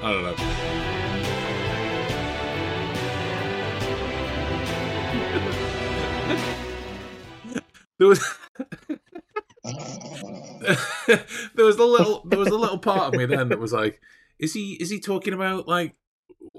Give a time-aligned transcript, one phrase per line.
[0.00, 0.34] I don't know.
[7.98, 8.20] there was
[11.54, 14.00] there was a little there was a little part of me then that was like,
[14.38, 15.96] is he is he talking about like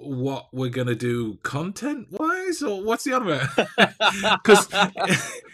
[0.01, 4.39] what we're gonna do content wise or what's the other about?
[4.43, 4.71] Because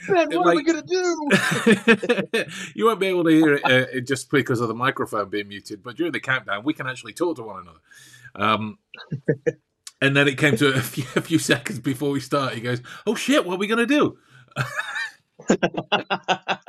[0.08, 2.46] Man, what are we gonna do?
[2.76, 3.66] you won't be able to hear it
[3.98, 7.14] uh, just because of the microphone being muted, but during the countdown, we can actually
[7.14, 7.80] talk to one another.
[8.36, 8.78] Um,
[10.02, 12.54] and then it came to a few, a few seconds before we start.
[12.54, 14.18] He goes, "Oh shit, what are we gonna do?"
[15.48, 16.60] that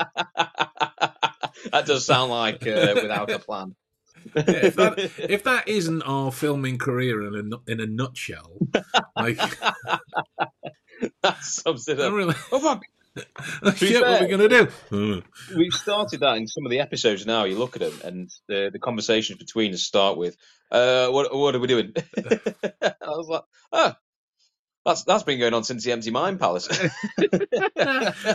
[1.84, 3.74] does sound like uh, without a plan.
[4.34, 8.58] If that if that isn't our filming career in a in a nutshell,
[9.16, 9.38] like
[11.22, 12.12] that sums it up.
[12.12, 15.22] really, Oh be shit, what are we fair- gonna do?
[15.56, 17.44] We've started that in some of the episodes now.
[17.44, 20.36] You look at them, and the the conversations between us start with,
[20.70, 23.94] uh, "What what are we doing?" I was like, "Oh,
[24.84, 26.68] that's that's been going on since the Empty Mind Palace."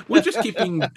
[0.08, 0.90] We're just keeping uh,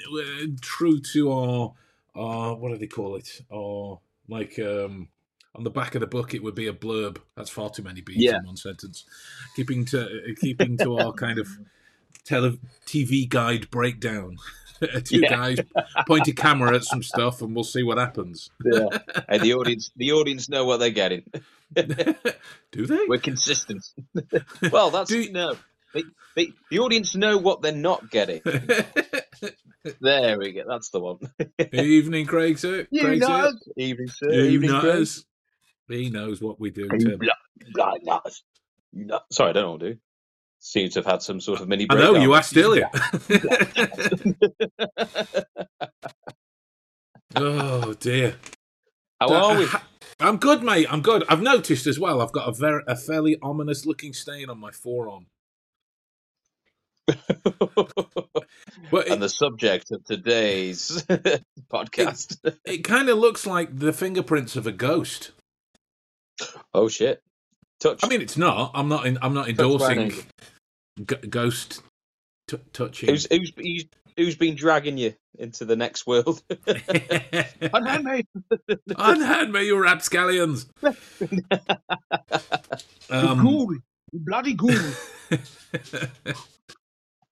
[0.63, 1.73] true to our
[2.15, 3.29] our what do they call it?
[3.53, 5.09] Our like um
[5.55, 7.19] on the back of the book it would be a blurb.
[7.37, 8.39] That's far too many beats Yeah.
[8.39, 9.05] in one sentence.
[9.57, 10.09] Keeping to uh,
[10.41, 11.49] keeping to our kind of
[12.25, 14.37] tele- TV guide breakdown.
[15.05, 15.29] Two Yeah.
[15.31, 15.61] guys
[16.09, 18.51] point a camera at some stuff and we'll see what happens.
[18.65, 18.89] yeah.
[19.29, 21.23] And the audience, the audience know what they're getting.
[21.75, 22.99] Do they?
[23.09, 23.85] We're consistent.
[24.73, 25.57] well, that's Do you- no.
[26.37, 28.43] The audience know what they're not getting.
[30.01, 30.63] There we go.
[30.67, 31.19] That's the one.
[31.73, 32.59] Evening, Craig.
[32.59, 32.87] Sir.
[32.91, 33.53] You Craig, sir.
[33.77, 34.33] evening, sir.
[34.33, 34.83] He evening, Craig.
[34.83, 35.27] knows.
[35.89, 36.89] He knows what we do.
[36.91, 37.19] You Tim.
[37.75, 38.21] blah, blah.
[38.93, 39.99] You know- Sorry, I don't know what to do.
[40.59, 42.89] Seems to have had some sort of mini I know you asked earlier.
[47.37, 48.37] oh dear.
[49.21, 49.67] How are uh, we?
[50.21, 50.87] I'm good, mate.
[50.91, 51.25] I'm good.
[51.29, 52.23] I've noticed as well.
[52.23, 55.27] I've got a very a fairly ominous looking stain on my forearm.
[58.91, 61.03] But and it, the subject of today's
[61.73, 62.39] podcast.
[62.65, 65.33] it kind of looks like the fingerprints of a ghost.
[66.73, 67.21] oh shit!
[67.81, 68.01] Touch.
[68.03, 68.71] I mean, it's not.
[68.75, 69.07] I'm not.
[69.07, 70.13] In, I'm not endorsing
[71.05, 71.83] g- ghost
[72.49, 73.09] t- touching.
[73.09, 73.85] who's who's who's
[74.17, 76.43] who's been dragging you into the next world?
[76.67, 78.25] Unhand me.
[78.97, 80.67] Unhand me, you rapscallions.
[83.11, 83.75] um, ghoul.
[83.75, 84.71] You bloody ghoul.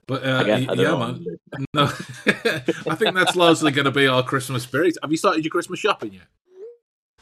[0.07, 0.99] But uh, Again, I yeah, know.
[0.99, 1.25] man.
[1.75, 1.83] No,
[2.27, 4.97] I think that's largely going to be our Christmas spirit.
[5.03, 6.27] Have you started your Christmas shopping yet?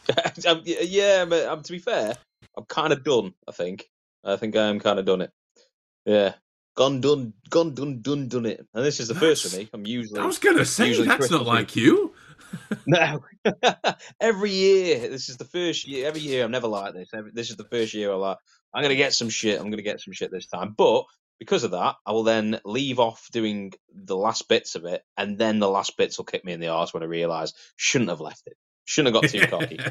[0.47, 2.15] Um, y- yeah, but um, to be fair,
[2.57, 3.33] I'm kind of done.
[3.47, 3.89] I think.
[4.25, 5.31] I think I am kind of done it.
[6.05, 6.35] Yeah,
[6.77, 8.67] gone done, gone done, done, done it.
[8.75, 9.69] And this is the first for me.
[9.73, 12.13] I'm usually I was going to say that's Christmas not like you.
[12.87, 13.23] no.
[14.21, 16.09] every year, this is the first year.
[16.09, 17.11] Every year, I'm never like this.
[17.15, 18.39] Every, this is the first year I'm like,
[18.75, 19.61] I'm gonna get some shit.
[19.61, 20.75] I'm gonna get some shit this time.
[20.77, 21.05] But
[21.41, 25.39] because of that, I will then leave off doing the last bits of it, and
[25.39, 28.21] then the last bits will kick me in the arse when I realise shouldn't have
[28.21, 28.57] left it.
[28.85, 29.79] Shouldn't have got too cocky.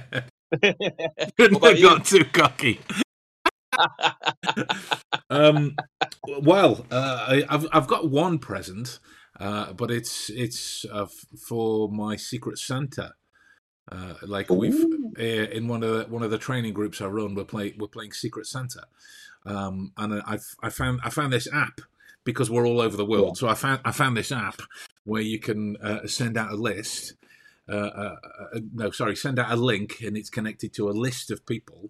[1.38, 1.84] Couldn't have you?
[1.84, 2.80] got too cocky.
[5.30, 5.76] um,
[6.42, 9.00] well, uh, I, I've I've got one present,
[9.40, 11.08] uh, but it's it's uh,
[11.48, 13.14] for my Secret Santa.
[13.92, 14.86] Uh, like we've
[15.20, 17.88] uh, in one of the, one of the training groups I run, we're playing we're
[17.88, 18.86] playing Secret Santa,
[19.50, 21.82] um, and I've I found I found this app
[22.24, 23.38] because we're all over the world.
[23.38, 24.62] So I found I found this app
[25.04, 27.16] where you can uh, send out a list.
[27.68, 27.72] Uh,
[28.04, 28.16] uh,
[28.56, 31.90] uh, no, sorry, send out a link, and it's connected to a list of people,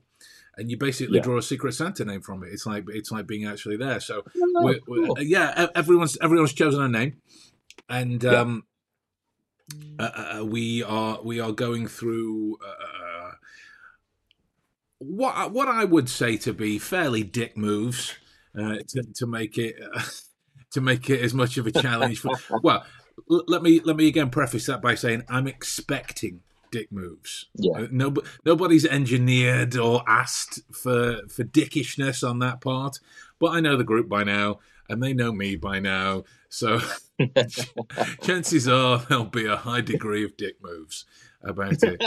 [0.57, 1.23] and you basically Yeah.
[1.23, 2.49] draw a Secret Santa name from it.
[2.51, 3.99] It's like it's like being actually there.
[4.01, 7.21] So Oh, we're, we're- uh, yeah, everyone's everyone's chosen a name,
[7.87, 8.41] and Yeah.
[8.41, 8.63] um,
[9.99, 12.98] uh, uh, we are we are going through uh,
[14.99, 18.15] what I- what I would say to be fairly dick moves
[18.57, 20.01] uh, to, to make it uh,
[20.71, 22.19] to make it as much of a challenge.
[22.19, 22.31] For,
[22.63, 22.85] well,
[23.31, 26.41] l- let me let me again preface that by saying I'm expecting
[26.71, 27.47] dick moves.
[27.55, 27.77] Yeah.
[27.83, 28.13] Uh, no,
[28.45, 32.99] nobody's engineered or asked for for dickishness on that part,
[33.39, 34.59] but I know the group by now,
[34.89, 36.79] and they know me by now, so
[38.21, 41.05] chances are there'll be a high degree of dick moves
[41.43, 42.01] about it.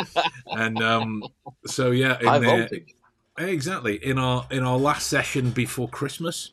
[0.46, 1.22] and um,
[1.66, 2.94] so yeah, in High there- voltage.
[3.38, 6.52] exactly in our in our last session before Christmas.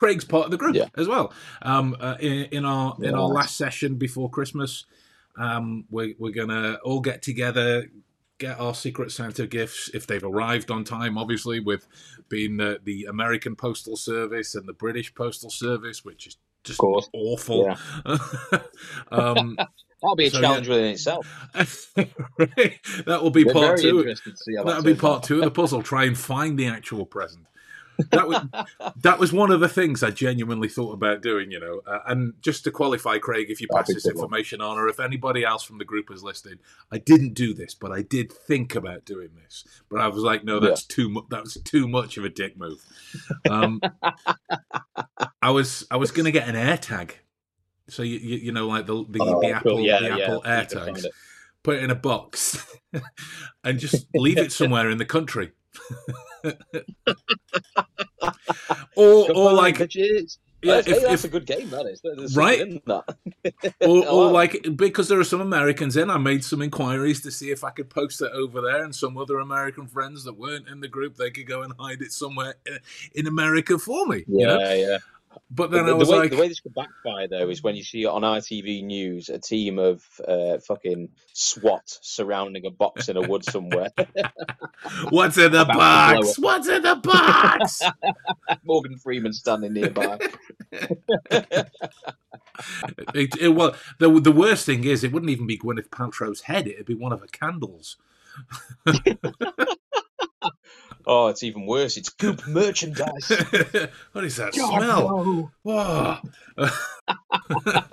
[0.00, 0.86] Craig's part of the group Yeah.
[0.96, 1.32] as well.
[1.62, 4.84] Um, uh, in, in our in our last session before Christmas,
[5.38, 7.86] um, we're we're gonna all get together,
[8.38, 11.16] get our Secret Santa gifts if they've arrived on time.
[11.16, 11.86] Obviously, with
[12.28, 17.76] being the, the American Postal Service and the British Postal Service, which is just awful.
[19.12, 19.56] um,
[20.02, 20.74] That'll be a So, challenge yeah.
[20.74, 21.26] within itself.
[22.38, 22.80] Right?
[23.06, 23.98] That will be We're part two.
[24.00, 25.82] interested to that That'll be part two of the puzzle.
[25.82, 27.46] Try and find the actual present.
[28.10, 28.38] That was
[28.96, 31.52] that was one of the things I genuinely thought about doing.
[31.52, 34.14] You know, uh, and just to qualify, Craig, if you pass this one.
[34.16, 36.58] information on, or if anybody else from the group has listened,
[36.90, 39.62] I didn't do this, but I did think about doing this.
[39.88, 42.56] But I was like, no, that's too mu- that was too much of a dick
[42.58, 42.84] move.
[43.48, 43.80] Um,
[45.40, 47.20] I was I was going to get an air tag.
[47.88, 49.80] So you, you you know like the the, Oh, the cool.
[49.80, 51.12] Apple Yeah, the yeah, Apple you air tags it.
[51.62, 52.66] put it in a box
[53.64, 55.52] and just leave it somewhere in the country.
[58.96, 60.38] or, or like, bitches.
[60.62, 61.70] yeah, hey, if, that's if, a good game.
[61.70, 62.00] That is.
[62.02, 62.58] There's Right?
[62.86, 63.04] that.
[63.80, 67.30] or, oh, or like because there are some Americans in, I made some inquiries to
[67.30, 70.68] see if I could post it over there, and some other American friends that weren't
[70.68, 72.78] in the group, they could go and hide it somewhere in,
[73.14, 74.24] in America for me.
[74.28, 74.58] You know?
[74.58, 74.98] Yeah,
[75.50, 77.62] But The, then I the was way, like, the way this could backfire though is
[77.62, 83.08] when you see on ITV News a team of uh, fucking SWAT surrounding a box
[83.08, 83.90] in a wood somewhere.
[85.10, 86.38] "What's in the About to blow box?
[86.38, 87.80] What's in the box?"
[88.64, 90.18] Morgan Freeman standing nearby.
[93.14, 96.68] It, it, well, the the worst thing is, it wouldn't even be Gwyneth Paltrow's head;
[96.68, 97.96] it'd be one of her candles.
[101.06, 101.96] Oh, it's even worse.
[101.96, 103.28] It's goop merchandise.
[104.12, 105.52] what is that God, smell?
[105.64, 106.18] no.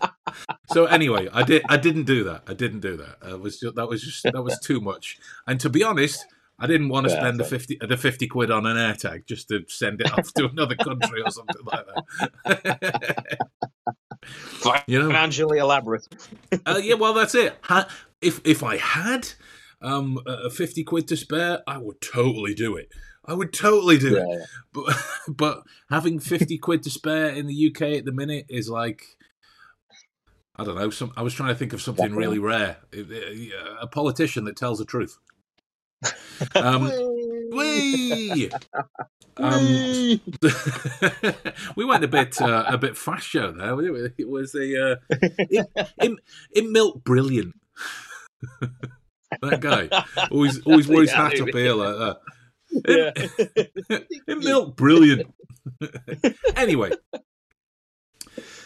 [0.67, 1.63] So anyway, I did.
[1.67, 2.43] I didn't do that.
[2.47, 3.17] I didn't do that.
[3.29, 5.17] It was just, that was just that was too much.
[5.45, 6.25] And to be honest,
[6.57, 9.49] I didn't want to Yeah, spend the fifty the fifty quid on an AirTag just
[9.49, 11.85] to send it off to another country or something like
[12.45, 13.37] that.
[14.87, 16.07] you know, Financially elaborate.
[16.65, 16.95] uh, yeah.
[16.95, 17.57] Well, that's it.
[17.63, 17.89] Ha-
[18.21, 19.27] if if I had
[19.81, 22.89] um a fifty quid to spare, I would totally do it.
[23.25, 24.47] I would totally do it.
[24.73, 24.95] But
[25.27, 29.03] but having 50 quid to spare in the UK at the minute is like
[30.55, 32.77] I don't know some I was trying to think of something really rare.
[32.93, 35.17] A politician that tells the truth.
[36.55, 36.83] Um
[37.51, 38.49] whee!
[39.37, 40.21] um
[41.75, 43.75] we went a bit uh, a bit fast show there
[44.17, 44.27] it?
[44.27, 45.67] Was a uh, it,
[46.01, 46.19] it,
[46.51, 47.55] it milk brilliant
[49.41, 49.89] that guy
[50.29, 52.17] always always wore his hat up here like that
[52.71, 53.11] yeah.
[53.15, 55.33] it milk brilliant.
[56.55, 56.91] anyway,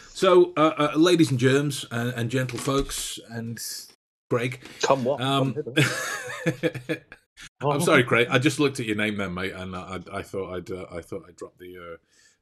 [0.10, 3.60] so uh, uh, ladies and germs and, and gentle folks and
[4.30, 5.22] Craig, Come what?
[5.22, 5.56] um,
[7.62, 8.28] I'm sorry, Craig.
[8.30, 11.02] I just looked at your name then, mate, and I, I thought I'd uh, I
[11.02, 11.98] thought I'd drop the uh,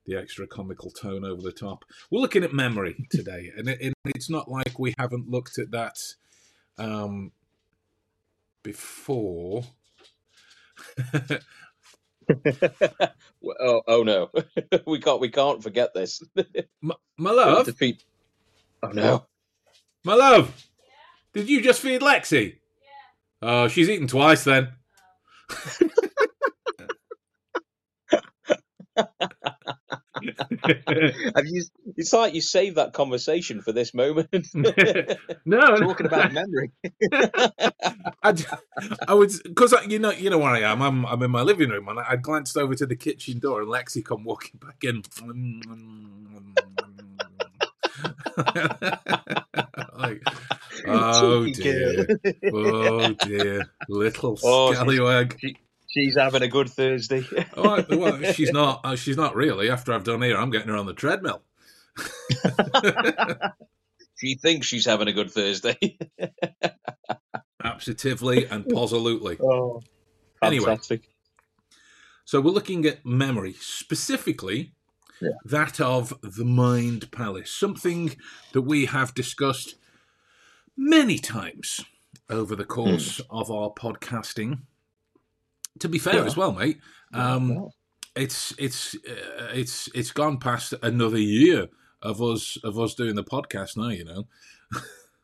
[0.06, 1.86] the extra comical tone over the top.
[2.12, 5.72] We're looking at memory today, and it, it, it's not like we haven't looked at
[5.72, 5.98] that
[6.78, 7.32] um,
[8.64, 9.64] before.
[13.60, 14.30] oh, oh no,
[14.88, 15.20] we can't.
[15.20, 16.24] We can't forget this.
[16.82, 18.04] my, my love, Defeat.
[18.82, 19.26] Oh no.
[20.06, 20.54] My love,
[21.34, 22.56] did you just feed Lexi?
[23.42, 23.50] Yeah.
[23.50, 24.74] Oh, she's eaten twice then.
[31.36, 31.64] Have you?
[31.98, 34.30] It's like you saved that conversation for this moment.
[35.46, 36.72] no, Talking about memory.
[38.24, 38.34] I,
[39.08, 40.82] I was because you know you know where I am.
[40.82, 43.70] I'm I'm in my living room and I, glanced over to the kitchen door and
[43.70, 45.04] Lexi come walking back in.
[49.98, 50.22] like,
[50.88, 52.08] oh dear,
[52.54, 55.40] oh dear, little Oh, scallywag.
[55.94, 57.24] She's having a good Thursday.
[57.56, 58.82] Oh, well, she's not.
[58.84, 59.70] Uh, she's not really.
[59.70, 61.42] After I've done here, I'm getting her on the treadmill.
[64.20, 65.98] she thinks she's having a good Thursday.
[67.64, 69.38] Absolutely and positively.
[69.42, 69.82] oh,
[70.42, 70.66] Anyway.
[70.66, 71.10] fantastic.
[72.26, 74.74] So we're looking at memory, specifically
[75.22, 75.30] Yeah.
[75.46, 78.16] that of the Mind Palace, something
[78.54, 79.76] that we have discussed
[80.76, 81.82] many times
[82.30, 84.62] over the course of our podcasting.
[85.80, 86.26] To be fair, Yeah.
[86.26, 86.78] as well, mate,
[87.14, 87.70] um,
[88.16, 91.68] it's it's uh, it's it's gone past another year
[92.02, 93.90] of us of us doing the podcast now.
[93.90, 94.24] You know,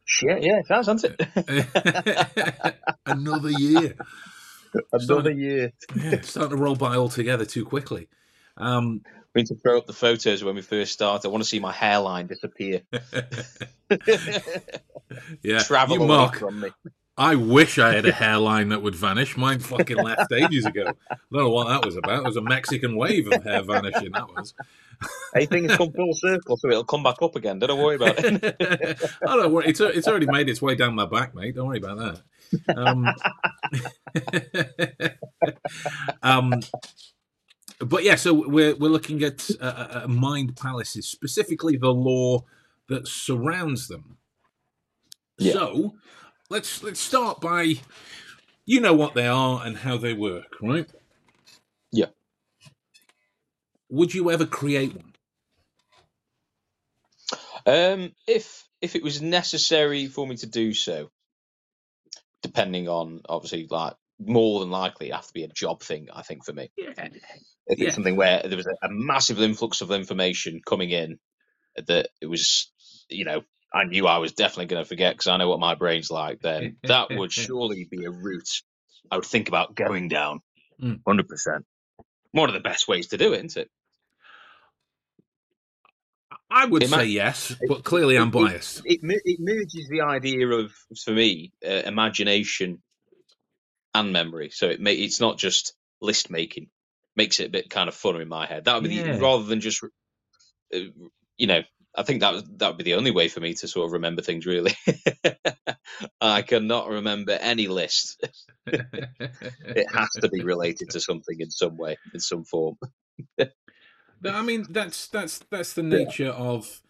[0.05, 2.75] Shit, yeah, it has, hasn't it?
[3.05, 3.95] another year.
[4.93, 5.73] Another year.
[5.95, 8.07] Yeah, starting to roll by altogether too quickly.
[8.55, 9.01] Um,
[9.33, 11.25] We need to throw up the photos when we first start.
[11.25, 12.81] I want to see my hairline disappear.
[15.43, 16.37] yeah, Travel you away Mark.
[16.37, 16.69] from me.
[17.19, 19.35] I wish I had a hairline that would vanish.
[19.35, 20.93] Mine fucking left ages ago.
[21.11, 22.19] I don't know what that was about.
[22.19, 24.13] It was a Mexican wave of hair vanishing.
[24.13, 24.53] That was.
[25.33, 27.59] Hey, things come full circle, so it'll come back up again.
[27.59, 28.41] Don't worry about it.
[29.27, 29.65] I don't worry.
[29.67, 31.55] It's it's already made its way down my back, mate.
[31.55, 32.21] Don't worry about
[32.67, 32.77] that.
[32.77, 33.05] Um,
[36.23, 36.53] um,
[37.79, 42.45] but yeah, so we're we're looking at uh, uh, mind palaces, specifically the law
[42.87, 44.17] that surrounds them.
[45.37, 45.53] Yeah.
[45.53, 45.95] So
[46.49, 47.75] let's let's start by
[48.65, 50.87] you know what they are and how they work, right?
[51.91, 52.07] Yeah.
[53.89, 55.13] Would you ever create one?
[57.65, 61.11] Um, if if it was necessary for me to do so,
[62.43, 66.09] depending on obviously like more than likely it have to be a job thing.
[66.13, 66.93] I think for me, Yeah.
[67.67, 67.87] if Yeah.
[67.87, 71.19] it's something where there was a, a massive influx of information coming in,
[71.87, 72.71] that it was
[73.09, 75.75] you know I knew I was definitely going to forget because I know what my
[75.75, 76.41] brain's like.
[76.41, 78.49] Then that would surely be a route
[79.11, 80.39] I would think about going down.
[80.81, 81.01] Mm.
[81.07, 81.65] Hundred percent.
[82.31, 83.69] One of the best ways to do it, isn't it?
[86.51, 88.81] I would It might- say yes, but clearly I'm biased.
[88.85, 90.71] it it merges the idea of
[91.03, 92.81] for me uh, imagination
[93.93, 94.49] and memory.
[94.49, 96.69] So it may, it's not just list making.
[97.15, 98.65] Makes it a bit kind of funner in my head.
[98.65, 99.13] That would be Yeah.
[99.13, 100.79] the, rather than just uh,
[101.37, 101.61] you know.
[101.95, 104.21] I think that that would be the only way for me to sort of remember
[104.21, 104.45] things.
[104.45, 104.75] Really,
[106.21, 108.25] I cannot remember any list.
[108.65, 112.77] It has to be related to something in some way, in some form.
[114.25, 116.81] I mean, that's that's that's the nature of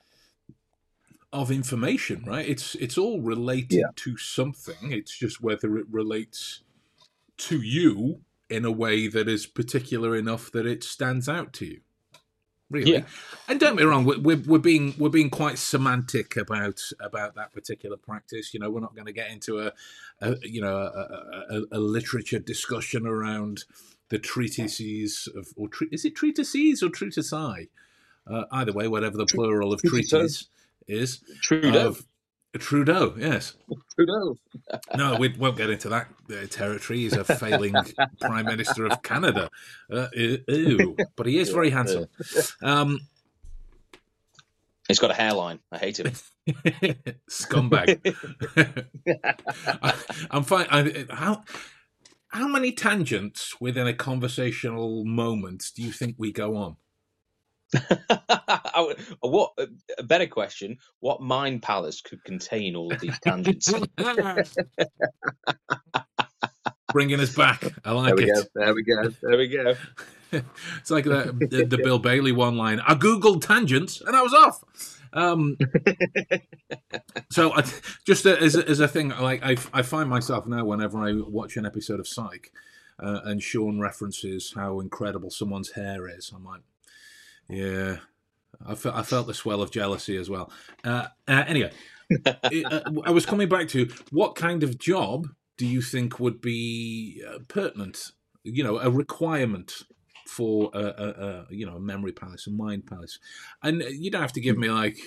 [1.32, 2.48] of information, right?
[2.48, 3.92] It's it's all related Yeah.
[3.98, 4.92] to something.
[4.92, 6.64] It's just whether it relates
[7.38, 11.82] to you in a way that is particular enough that it stands out to you.
[12.72, 13.04] Really, Yeah.
[13.48, 17.52] and don't be wrong, we're, we're, we're being we're being quite semantic about about that
[17.52, 18.54] particular practice.
[18.54, 19.72] You know, we're not going to get into a,
[20.22, 23.64] a you know a, a, a literature discussion around
[24.10, 27.70] the treatises of or tre- is it treatises or treatisi?
[28.28, 30.10] Uh, either way, whatever the plural of Treatise.
[30.12, 30.48] treatise
[30.88, 31.24] is.
[31.42, 32.06] Trudeau, Of,
[32.58, 33.56] Trudeau, yes.
[33.96, 34.38] Trudeau.
[34.96, 37.00] No, we won't get into that uh, territory.
[37.00, 37.76] He's a failing
[38.22, 39.50] prime minister of Canada.
[39.92, 40.98] Uh, ew, ew.
[41.16, 42.08] but he is very handsome.
[42.64, 43.00] Um,
[44.90, 45.60] He's got a hairline.
[45.72, 46.12] I hate him.
[47.30, 48.16] scumbag.
[49.84, 49.94] I,
[50.32, 50.66] I'm fine.
[50.72, 51.44] I, how
[52.30, 56.78] how many tangents within a conversational moment do you think we go on?
[58.10, 59.52] I would- what
[59.98, 60.78] a better question?
[61.00, 63.72] What mind palace could contain all of these tangents?
[66.92, 67.64] Bringing us back.
[67.86, 68.34] I there like we it.
[68.36, 68.44] go.
[68.56, 69.10] There we go.
[69.22, 69.76] There we go.
[70.80, 72.80] it's like the, the, the Bill Bailey one line.
[72.80, 74.64] I googled tangents and I was off.
[75.14, 75.58] Um,
[77.32, 77.64] so I,
[78.06, 81.58] just as a, as a thing, like I, I find myself now whenever I watch
[81.58, 82.52] an episode of Psych,
[83.02, 86.62] uh, and Shawn references how incredible someone's hair is, I'm like,
[87.50, 87.98] yeah,
[88.66, 90.52] I felt I felt the swell of jealousy as well.
[90.84, 91.72] Uh, uh, anyway,
[92.50, 95.28] it, uh, I was coming back to what kind of job
[95.58, 98.12] do you think would be uh, pertinent?
[98.44, 99.84] You know, a requirement
[100.26, 103.20] for a, a, a you know a memory palace, a mind palace,
[103.64, 104.98] and you don't have to give me like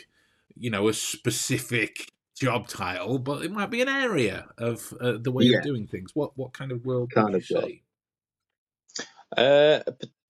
[0.56, 5.32] you know a specific job title, but it might be an area of uh, the
[5.32, 5.58] way Yeah.
[5.58, 6.12] of doing things.
[6.14, 7.72] What what kind of world Kind would of you job.
[9.37, 9.80] Uh,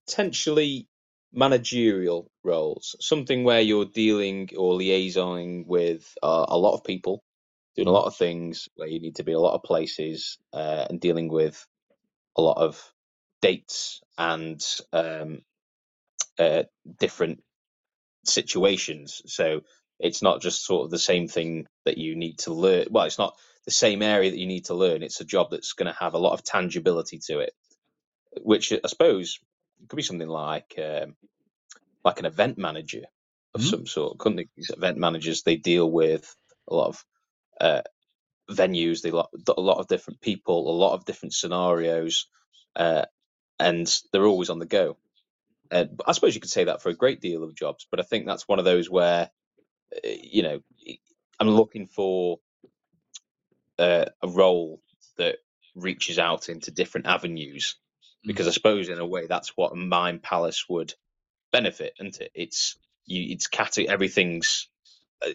[0.07, 0.89] potentially
[1.33, 7.23] managerial roles, something where you're dealing or liaisoning with uh, a lot of people,
[7.77, 10.87] doing a lot of things, where you need to be a lot of places uh,
[10.91, 11.67] and dealing with
[12.37, 12.93] a lot of
[13.41, 15.43] dates and um,
[16.39, 16.65] uh,
[16.99, 17.43] different
[18.25, 19.23] situations.
[19.27, 19.63] So
[19.99, 22.87] it's not just sort of the same thing that you need to learn.
[22.91, 25.03] Well, it's not the same area that you need to learn.
[25.03, 27.53] It's a job that's going to have a lot of tangibility to it,
[28.43, 29.39] which I suppose
[29.89, 31.17] could be something like um,
[32.05, 33.05] like an event manager
[33.55, 33.71] of Mhm.
[33.71, 34.19] some sort.
[34.19, 34.51] Couldn't?
[34.57, 36.35] These event managers they deal with
[36.69, 37.05] a lot of
[37.61, 37.83] uh,
[38.51, 42.29] venues, they lot a lot of different people, a lot of different scenarios,
[42.77, 43.07] uh,
[43.61, 44.99] and they're always on the go.
[45.71, 48.05] Uh, I suppose you could say that for a great deal of jobs, but I
[48.05, 49.31] think that's one of those where,
[49.97, 50.61] uh, you know,
[51.41, 52.39] I'm looking for
[53.79, 54.83] uh, a role
[55.19, 55.39] that
[55.77, 57.77] reaches out into different avenues,
[58.25, 60.95] because I suppose in a way that's what a mind palace would
[61.53, 62.33] benefit, isn't it?
[62.35, 62.77] It's
[63.07, 64.69] you, it's cat everything's.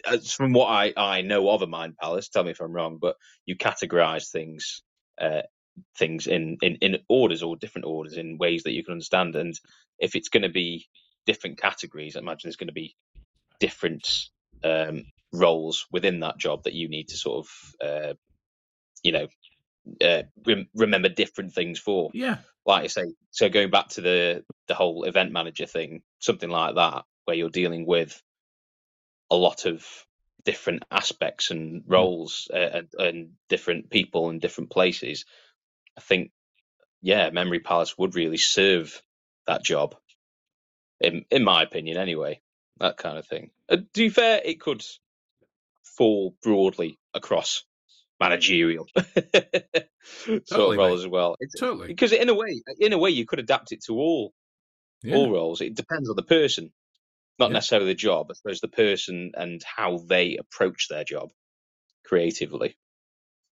[0.06, 2.98] uh, from what I, I know of a mind palace, tell me if I'm wrong,
[3.02, 3.16] but
[3.46, 4.84] you categorize things
[5.22, 5.44] uh,
[5.98, 9.36] things in, in, in orders or different orders in ways that you can understand.
[9.36, 9.60] And
[10.00, 10.88] if it's going to be
[11.26, 12.96] different categories, I imagine there's going to be
[13.60, 14.08] different
[14.64, 18.14] um, roles within that job that you need to sort of, uh,
[19.04, 19.28] you know,
[20.04, 22.12] uh, rem- remember different things for.
[22.14, 26.50] Yeah, Like I say, so going back to the the whole event manager thing, something
[26.50, 28.22] like that, where you're dealing with
[29.32, 29.86] a lot of
[30.44, 35.26] different aspects and roles uh, and, and different people in different places.
[35.98, 36.32] I think,
[37.02, 39.02] yeah, Memory Palace would really serve
[39.48, 39.96] that job,
[41.00, 42.42] in in my opinion, anyway.
[42.80, 43.50] That kind of thing.
[43.70, 44.86] Uh, to be fair, it could
[45.84, 47.64] fall broadly across
[48.20, 50.94] managerial sort Totally, of mate.
[50.96, 51.36] as well.
[51.40, 51.88] It's, Totally.
[51.88, 54.34] because in a way, in a way, you could adapt it to all
[55.04, 55.16] Yeah.
[55.16, 55.62] all roles.
[55.62, 56.72] It depends on the person,
[57.40, 57.54] not Yeah.
[57.56, 58.28] necessarily the job.
[58.30, 61.32] I suppose the person and how they approach their job
[62.04, 62.78] creatively.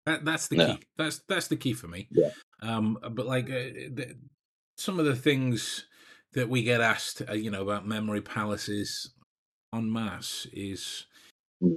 [0.06, 0.76] That, that's the Yeah.
[0.76, 0.82] key.
[0.96, 2.08] That's that's the key for me.
[2.10, 2.30] Yeah.
[2.62, 4.16] Um, but like uh, the,
[4.76, 5.86] some of the things
[6.32, 9.14] that we get asked, uh, you know, about memory palaces
[9.74, 11.06] en masse is.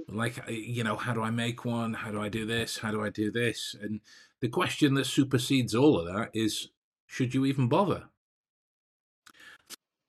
[0.08, 1.94] Like, uh, you know, how do I make one?
[1.94, 2.78] How do I do this?
[2.78, 3.74] How do I do this?
[3.80, 4.00] And
[4.40, 6.68] the question that supersedes all of that is,
[7.06, 8.04] should you even bother?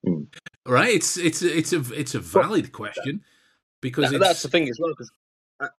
[0.05, 0.27] Mm.
[0.65, 0.93] Right?
[0.95, 3.21] It's it's it's a it's a valid question
[3.81, 5.11] because That- that's the thing as well, because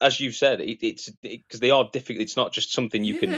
[0.00, 2.22] as you've said, it, it's because they are difficult.
[2.22, 3.32] It's not just something you can.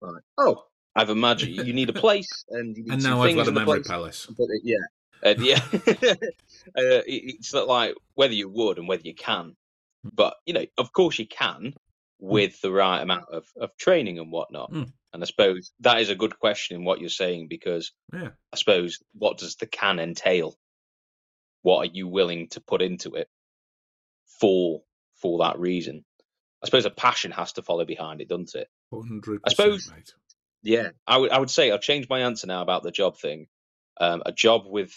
[0.00, 0.66] Like, oh,
[0.96, 3.78] I've imagined you need a place, and you need And now I've got a memory
[3.80, 3.86] place.
[3.88, 4.26] palace.
[4.36, 4.76] But it- yeah,
[5.22, 9.56] and yeah, uh, it- it's not like whether you would and whether you can.
[10.04, 11.74] But you know, of course, you can
[12.18, 14.70] with the right amount of, of training and whatnot.
[14.72, 14.92] Mm.
[15.12, 18.28] And I suppose that is a good question in what you're saying because Yeah.
[18.52, 20.54] I suppose what does the can entail?
[21.62, 23.28] What are you willing to put into it
[24.40, 24.82] for
[25.20, 26.04] for that reason?
[26.62, 28.68] I suppose a passion has to follow behind it, doesn't it?
[28.92, 30.12] Hundred I suppose- mate.
[30.62, 33.46] Yeah, I would I would say I'll change my answer now about the job thing.
[33.98, 34.92] Um, a job with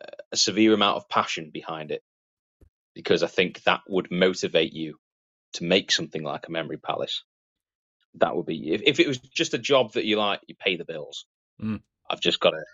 [0.00, 2.02] uh, a severe amount of passion behind it,
[2.98, 4.96] because I think that would motivate you
[5.52, 7.22] to make something like a memory palace.
[8.14, 10.74] That would be if, if it was just a job that you like, you pay
[10.76, 11.24] the bills.
[11.62, 11.80] Mm.
[12.10, 12.64] I've just got to.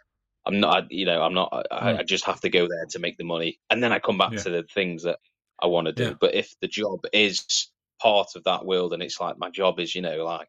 [0.47, 0.85] I'm not.
[0.85, 1.67] I- You know, I'm not.
[1.71, 1.99] I, Mm.
[1.99, 4.33] I just have to go there to make the money, and then I come back
[4.33, 4.39] Yeah.
[4.45, 5.19] to the things that
[5.63, 6.05] I want to do.
[6.05, 6.15] Yeah.
[6.19, 7.69] But if the job is
[8.01, 10.49] part of that world, and it's like my job is, you know, like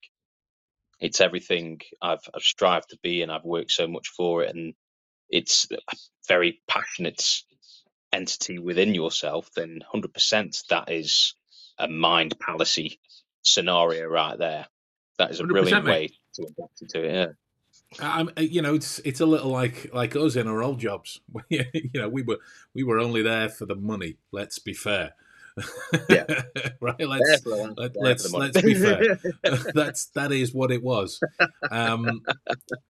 [1.02, 4.74] it's everything I've, I've strived to be and I've worked so much for it and
[5.30, 5.68] it's
[6.30, 7.42] very passionate
[8.16, 11.36] entity within yourself, then 100% that is
[11.78, 13.00] a mind palacy
[13.44, 14.68] scenario right there.
[15.18, 15.92] That is a brilliant mate.
[15.92, 17.14] way to adapt it to it.
[17.14, 17.28] Yeah.
[18.00, 21.22] Um, uh, you know, it's it's a little like like us in our old jobs.
[21.50, 22.40] you know, we were
[22.74, 24.18] we were only there for the money.
[24.32, 25.14] Let's be fair.
[26.10, 26.26] Yeah.
[26.82, 27.00] right.
[27.00, 28.52] Let's There for the- let, let's for the money.
[28.54, 29.20] let's be fair.
[29.74, 31.22] That's that is what it was.
[31.72, 32.24] Um,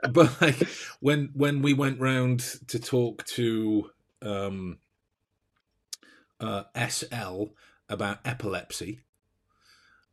[0.10, 0.68] but like
[1.00, 3.92] when when we went round to talk to
[4.24, 4.80] um,
[6.39, 7.45] uh, SL
[7.89, 9.02] about epilepsy,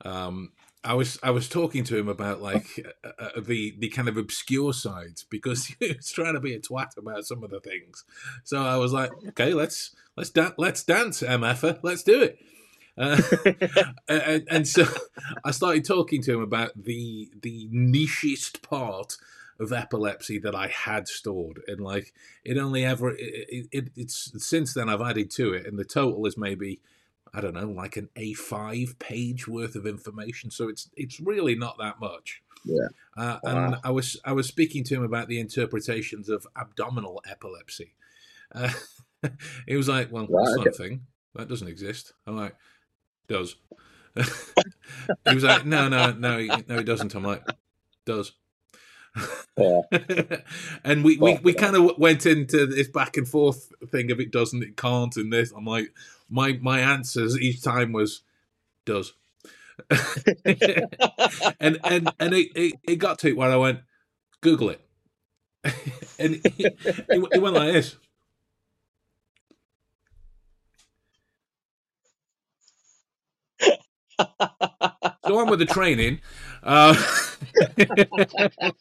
[0.05, 0.53] um,
[0.85, 4.17] I was I was talking to him about like uh, uh, the the kind of
[4.17, 8.05] obscure sides because he was trying to be a twat about some of the things.
[8.45, 12.39] So I was like, okay, let's let's dan- let's dance, MF, let's do it.
[12.99, 13.21] Uh,
[14.09, 14.87] and, and so
[15.45, 19.17] I started talking to him about the the nichest part
[19.63, 22.13] of epilepsy that I had stored, and like
[22.45, 26.27] it only ever it, it, it's since then I've added to it, and the total
[26.27, 26.81] is maybe
[27.35, 30.51] I don't know like an A5 page worth of information.
[30.51, 32.43] So it's it's really not that much.
[32.65, 32.89] Yeah.
[33.17, 37.95] Uh, and I was I was speaking to him about the interpretations of abdominal epilepsy.
[38.55, 38.71] Uh,
[39.67, 41.03] he was like, "Well, Right, that's not a thing.
[41.35, 42.55] That doesn't exist." I'm like,
[43.29, 43.57] "Does."
[44.15, 47.45] he was like, "No, no, no, no, it doesn't." I'm like,
[48.05, 48.33] "Does."
[49.57, 49.83] Yeah.
[50.85, 51.61] and we, we, Well, we yeah.
[51.61, 55.33] kind of went into this back and forth thing of it doesn't, it can't, and
[55.33, 55.53] this.
[55.53, 55.93] I'm like,
[56.31, 58.23] my my answers each time was
[58.87, 59.15] does.
[61.61, 63.81] and and and it, it, it got to it where I went,
[64.41, 64.81] Google it.
[66.19, 67.97] and it, it, it went like this.
[75.27, 76.21] So on with the training.
[76.63, 76.95] Uh,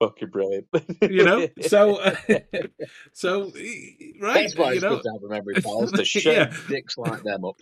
[0.00, 0.66] Fucking brilliant.
[1.02, 2.14] you know, so uh,
[3.12, 3.52] so
[4.20, 6.52] right, That's why you know, to have a memory palace to show Yeah.
[6.68, 7.56] dicks like them up.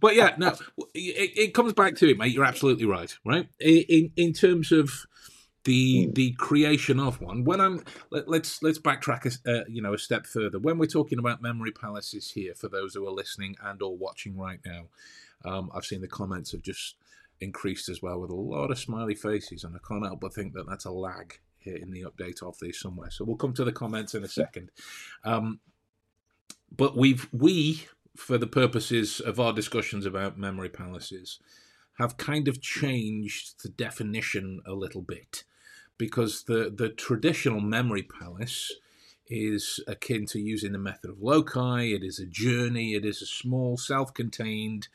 [0.00, 0.54] but yeah, no,
[0.94, 2.32] it, it comes back to it, mate.
[2.32, 3.48] You're absolutely right, right?
[3.58, 5.04] In, in terms of
[5.68, 6.14] the Mm.
[6.14, 7.44] the creation of one.
[7.44, 7.76] When I'm
[8.10, 10.58] let, let's let's backtrack, a, uh, you know, a step further.
[10.58, 14.36] When we're talking about memory palaces here, for those who are listening and or watching
[14.36, 14.82] right now,
[15.44, 16.96] um, I've seen the comments have just
[17.40, 20.54] increased as well with a lot of smiley faces, and I can't help but think
[20.54, 23.10] that that's a lag here in the update of this somewhere.
[23.10, 24.70] So we'll come to the comments in a second.
[25.24, 25.60] Um,
[26.74, 31.38] but we've we for the purposes of our discussions about memory palaces
[31.98, 35.44] have kind of changed the definition a little bit
[35.98, 38.72] because the the traditional memory palace
[39.26, 41.92] is akin to using the method of loci.
[41.92, 42.94] It is a journey.
[42.94, 44.88] It is a small self-contained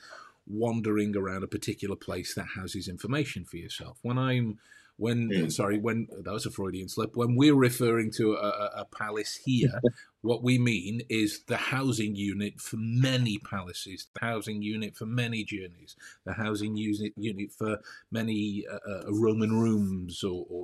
[0.48, 3.98] wandering around a particular place that houses information for yourself.
[4.02, 4.60] When i'm
[4.98, 5.50] when Hmm.
[5.50, 7.16] sorry when that was a Freudian slip.
[7.16, 9.82] When we're referring to a, a, palace here
[10.22, 15.44] what we mean is the housing unit for many palaces the housing unit for many
[15.44, 17.80] journeys the housing unit unit for
[18.12, 20.63] many uh, uh, Roman rooms or, or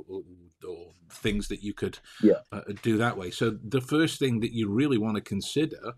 [1.19, 2.39] things that you could Yeah.
[2.51, 5.93] uh, do that way so the first thing that you really want to consider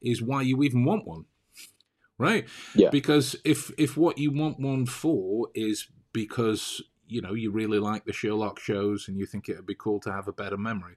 [0.00, 1.24] is why you even want one
[2.18, 2.90] right Yeah.
[2.90, 8.04] because if if what you want one for is because you know you really like
[8.04, 10.96] the Sherlock shows and you think it would be cool to have a better memory.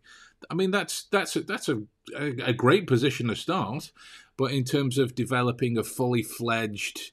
[0.49, 1.83] I mean that's that's a, that's a,
[2.17, 3.91] a a great position to start,
[4.35, 7.11] but in terms of developing a fully fledged,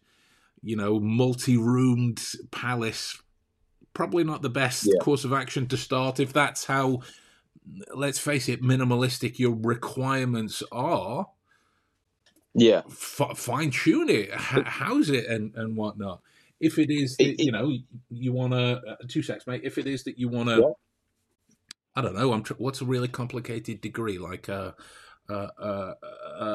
[0.62, 3.22] you know, multi-roomed palace,
[3.98, 5.00] probably not the best Yeah.
[5.00, 7.02] course of action to start if that's how.
[7.94, 11.26] Let's face it, minimalistic your requirements are
[12.54, 12.82] Yeah.
[12.86, 16.22] f- fine tune it, h- house it, and and whatnot.
[16.60, 17.76] If it is, that, It- it- you know,
[18.08, 19.60] you want to uh, two secs, mate.
[19.64, 20.72] If it is that you want to, Yeah.
[21.96, 22.32] I don't know.
[22.32, 22.42] I'm.
[22.44, 24.74] Tr- what's a really complicated degree like a,
[25.28, 25.94] a, a,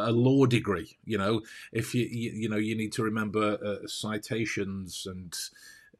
[0.09, 0.97] a law degree?
[1.05, 1.41] You know,
[1.73, 5.35] if you you, you know you need to remember uh, citations and.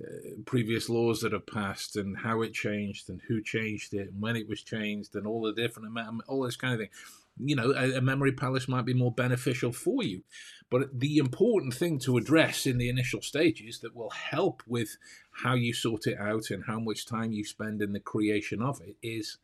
[0.02, 4.22] Uh, previous laws that have passed and how it changed and who changed it and
[4.22, 6.90] when it was changed and all the different amount all this kind of thing.
[7.38, 10.24] You know a, a memory palace might be more beneficial for you
[10.72, 14.98] but the important thing to address in the initial stages that will help with
[15.44, 18.82] how you sort it out and how much time you spend in the creation of
[18.82, 19.38] it is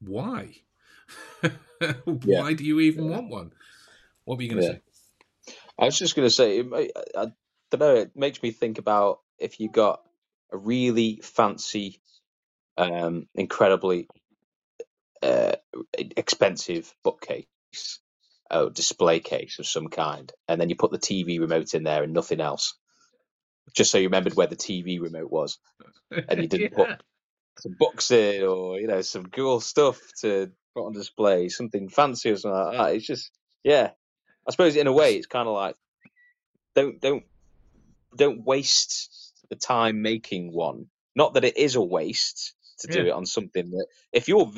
[0.00, 0.56] why?
[2.24, 3.52] Why do you even want one?
[4.24, 4.72] What were you going to Yeah.
[4.74, 4.80] say?
[5.78, 7.26] I was just going to say, it I, I
[7.70, 7.94] don't know.
[7.96, 10.00] It makes me think about if you got
[10.52, 12.00] a really fancy,
[12.76, 14.08] um, incredibly
[15.22, 15.52] uh,
[15.96, 17.46] expensive bookcase,
[18.50, 22.02] a display case of some kind, and then you put the TV remote in there
[22.02, 22.74] and nothing else,
[23.74, 25.58] just so you remembered where the TV remote was,
[26.10, 27.00] and you didn't put
[27.58, 32.30] some books in or you know some cool stuff to put on display, something fancy
[32.30, 32.94] or something like that.
[32.94, 33.30] It's just
[33.62, 33.90] yeah.
[34.46, 35.74] I suppose in a way it's kind of like
[36.74, 37.24] don't don't
[38.14, 39.23] don't waste
[39.54, 40.86] the time making one.
[41.16, 43.06] Not that it is a waste to do Yeah.
[43.08, 44.50] it on something that if you're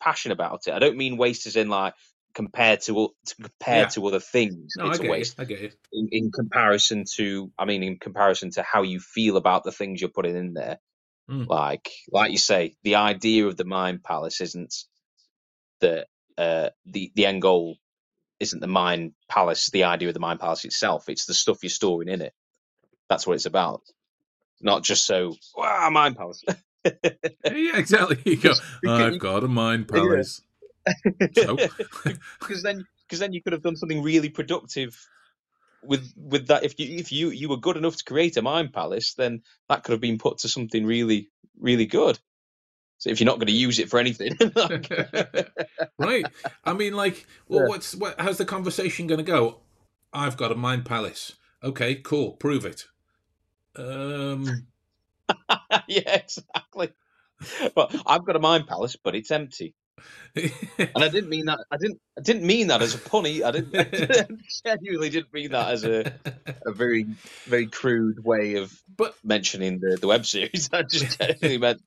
[0.00, 1.94] passionate about it, I don't mean waste as in like
[2.34, 2.92] compared to
[3.26, 3.88] to compare Yeah.
[3.88, 4.72] to other things.
[4.76, 7.82] no i it's a waste it i get it in, in comparison to I mean
[7.82, 10.78] in comparison to how you feel about the things you're putting in there.
[11.30, 11.46] Mm.
[11.48, 14.74] Like like you say, the idea of the mind palace isn't
[15.80, 16.08] that
[16.38, 17.76] uh, the the end goal
[18.40, 19.70] isn't the mind palace.
[19.70, 21.08] The idea of the mind palace itself.
[21.08, 22.34] It's the stuff you're storing in it.
[23.08, 23.82] That's what it's about.
[24.60, 26.42] Not just so wow, mind palace.
[26.84, 30.40] yeah exactly you go oh, because i've got a mind palace
[31.36, 31.56] so
[32.38, 34.96] because then because then you could have done something really productive
[35.82, 38.72] with with that if you if you you were good enough to create a mind
[38.72, 42.20] palace then that could have been put to something really really good
[42.98, 44.36] so if you're not going to use it for anything
[45.98, 46.26] right.
[46.64, 47.68] I mean, like, well, Yeah.
[47.68, 48.18] what's what?
[48.18, 49.60] How's the conversation going to go?
[50.12, 51.34] I've got a mind palace.
[51.62, 52.32] Okay, cool.
[52.32, 52.86] Prove it.
[53.76, 54.66] Um.
[55.88, 56.90] yeah exactly
[57.74, 59.74] But i've got a mind palace but it's empty
[60.36, 63.50] and i didn't mean that i didn't i didn't mean that as a punny i
[63.50, 64.26] didn't I
[64.64, 66.12] genuinely didn't mean that as a
[66.64, 67.06] a very
[67.46, 70.70] very crude way of But- mentioning the, the web series.
[70.72, 71.82] I just genuinely meant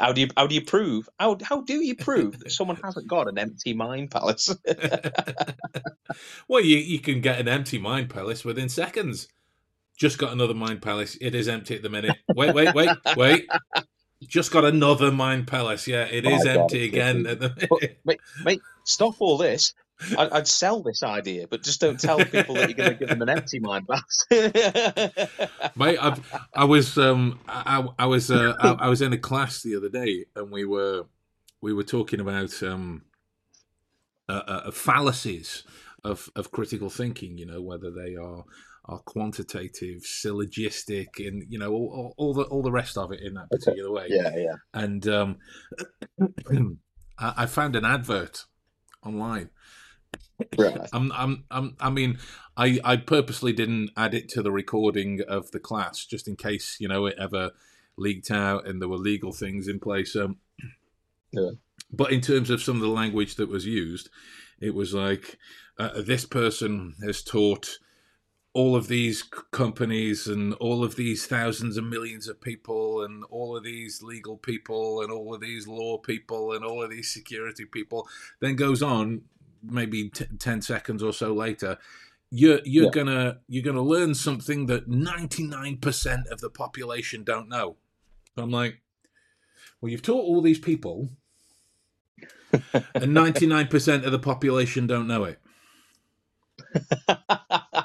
[0.00, 3.06] how do you how do you prove how how do you prove that someone hasn't
[3.08, 4.56] got an empty mind palace?
[6.48, 9.28] well, you you can get an empty mind palace within seconds.
[9.96, 11.16] Just got another mind palace.
[11.20, 12.16] It is empty at the minute.
[12.34, 13.48] Wait, wait, wait, wait.
[14.22, 15.86] Just got another mind palace.
[15.86, 18.00] Yeah, it is my God, empty it's again at the minute.
[18.04, 19.74] mate, mate, stop all this.
[20.18, 23.08] I, I'd sell this idea, but just don't tell people that you're going to give
[23.08, 24.26] them an empty mind palace.
[25.76, 29.62] Mate, I've, I was um I, I was uh, I, I was in a class
[29.62, 31.04] the other day and we were
[31.60, 33.02] we were talking about um
[34.28, 35.62] uh, uh, fallacies
[36.04, 37.38] of of critical thinking.
[37.38, 38.44] You know whether they are
[38.84, 43.20] are quantitative, syllogistic, and you know all, all, all the all the rest of it
[43.20, 44.06] in that particular way.
[44.08, 44.54] yeah, yeah.
[44.74, 45.38] And um,
[47.18, 48.44] I, I found an advert
[49.04, 49.50] online
[50.58, 50.80] Right.
[50.92, 52.18] I'm, I'm, I'm, I mean,
[52.56, 56.76] I, I purposely didn't add it to the recording of the class just in case
[56.80, 57.52] you know it ever
[57.96, 60.16] leaked out and there were legal things in place.
[60.16, 60.38] Um,
[61.32, 61.50] Yeah.
[61.94, 64.08] But in terms of some of the language that was used,
[64.60, 65.38] it was like
[65.78, 67.78] uh, this person has taught
[68.54, 73.56] all of these companies and all of these thousands and millions of people and all
[73.56, 77.64] of these legal people and all of these law people and all of these security
[77.64, 78.06] people
[78.40, 79.22] then goes on
[79.62, 81.78] maybe t- 10 seconds or so later
[82.30, 82.90] you're you're Yeah.
[82.90, 87.76] gonna you're gonna learn something that 99% of the population don't know
[88.36, 88.82] i'm like
[89.80, 91.08] Well, you've taught all these people,
[92.94, 95.40] and ninety nine percent of the population don't know it.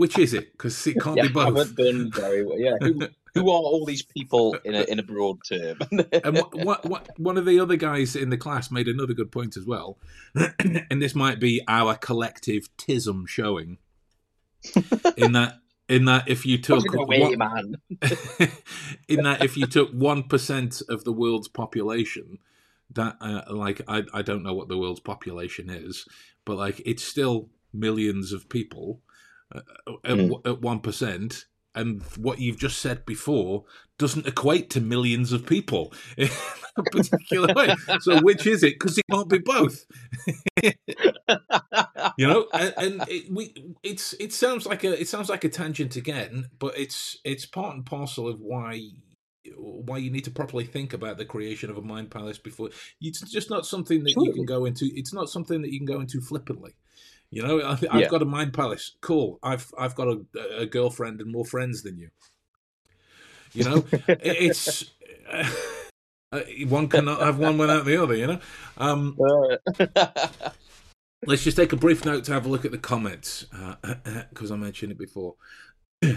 [0.00, 0.52] Which is it?
[0.52, 1.54] Because it can't yeah, be both.
[1.58, 2.58] haven't done very well.
[2.58, 3.02] Yeah, who,
[3.34, 5.76] who are all these people in a in a broad term?
[5.90, 9.30] and what, what, what, one of the other guys in the class made another good
[9.30, 9.98] point as well,
[10.90, 13.76] and this might be our collective tism showing.
[15.18, 17.74] In that, in that, if you took away, one- man.
[19.06, 22.38] in that, if you took one percent of the world's population,
[22.94, 26.06] that uh, like I I don't know what the world's population is,
[26.46, 29.02] but like it's still millions of people
[29.54, 29.64] at
[30.04, 30.46] Mm.
[30.46, 31.46] at one percent.
[31.72, 33.64] And what you've just said before
[33.96, 36.28] doesn't equate to millions of people in
[36.76, 37.72] a particular way.
[38.00, 38.74] So, which is it?
[38.74, 39.86] Because it can't be both.
[42.16, 45.48] you know and, and it, we it's it sounds like a it sounds like a
[45.48, 48.80] tangent again but it's it's part and parcel of why
[49.56, 53.20] why you need to properly think about the creation of a mind palace before it's
[53.30, 56.00] just not something that you can go into it's not something that you can go
[56.00, 56.72] into flippantly
[57.30, 58.08] you know I, i've Yeah.
[58.08, 60.20] got a mind palace cool i've i've got a,
[60.58, 62.10] a girlfriend and more friends than you
[63.52, 63.84] you know
[64.20, 64.90] it's
[66.32, 68.40] uh, one cannot have one without the other you know
[68.78, 69.16] um
[71.26, 73.44] Let's just take a brief note to have a look at the comments
[74.30, 75.34] because I mentioned it before.
[76.02, 76.16] I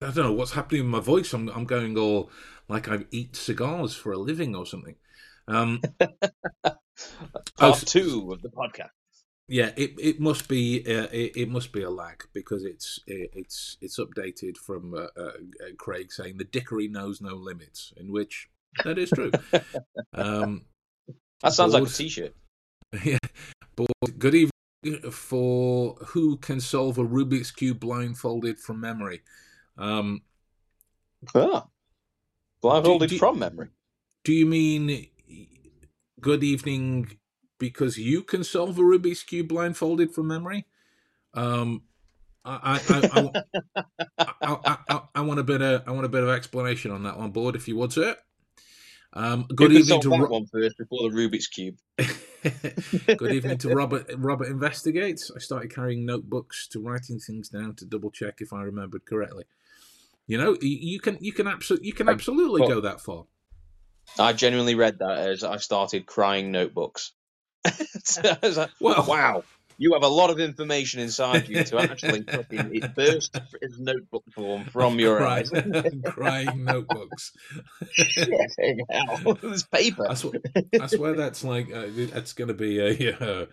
[0.00, 1.32] don't know what's happening with my voice.
[1.34, 2.30] I'm I'm going all
[2.68, 4.96] like I eat cigars for a living or something.
[5.46, 5.80] Um,
[6.64, 6.72] Oh,
[7.58, 8.90] Part s- two of the podcast.
[9.48, 13.30] Yeah, it, it must be uh, it, it must be a lag because it's it,
[13.34, 15.30] it's it's updated from uh, uh,
[15.78, 18.48] Craig saying the dickery knows no limits, in which
[18.84, 19.30] that is true.
[20.14, 20.62] um,
[21.42, 21.94] That sounds like a Bored.
[21.94, 22.34] t-shirt.
[23.04, 23.18] Yeah.
[23.76, 29.22] But good evening for who can solve a Rubik's Cube blindfolded from memory.
[29.76, 30.22] Um,
[31.34, 31.66] Ah.
[32.62, 33.68] Blindfolded Do- do- from memory.
[34.24, 35.06] do you mean
[36.20, 37.17] good evening
[37.58, 40.66] because you can solve a Rubik's Cube blindfolded from memory?
[41.34, 41.82] Um,
[42.44, 43.82] I, I, I,
[44.18, 47.02] I, I, I, I want a bit of I want a bit of explanation on
[47.02, 48.16] that one, board, if you would, sir.
[49.12, 51.76] Um, good evening to that Ro- one first before the Rubik's cube.
[53.16, 54.06] Good evening to Robert.
[54.16, 55.30] Robert investigates.
[55.34, 59.44] I started carrying notebooks to writing things down to double check if I remembered correctly.
[60.26, 63.24] You know, you can you can absolutely you can absolutely go that far.
[64.18, 67.12] I genuinely read that as I started crying notebooks.
[68.04, 69.44] So I was like, Well- wow,
[69.78, 74.24] you have a lot of information inside you to actually fucking it burst as notebook
[74.34, 75.50] form from your eyes.
[76.04, 77.32] crying, notebooks.
[77.92, 78.28] Shit,
[78.90, 79.38] hell.
[79.40, 80.06] There's paper.
[80.10, 80.40] I swear,
[80.80, 83.46] I swear that's like uh, that's going to be a uh,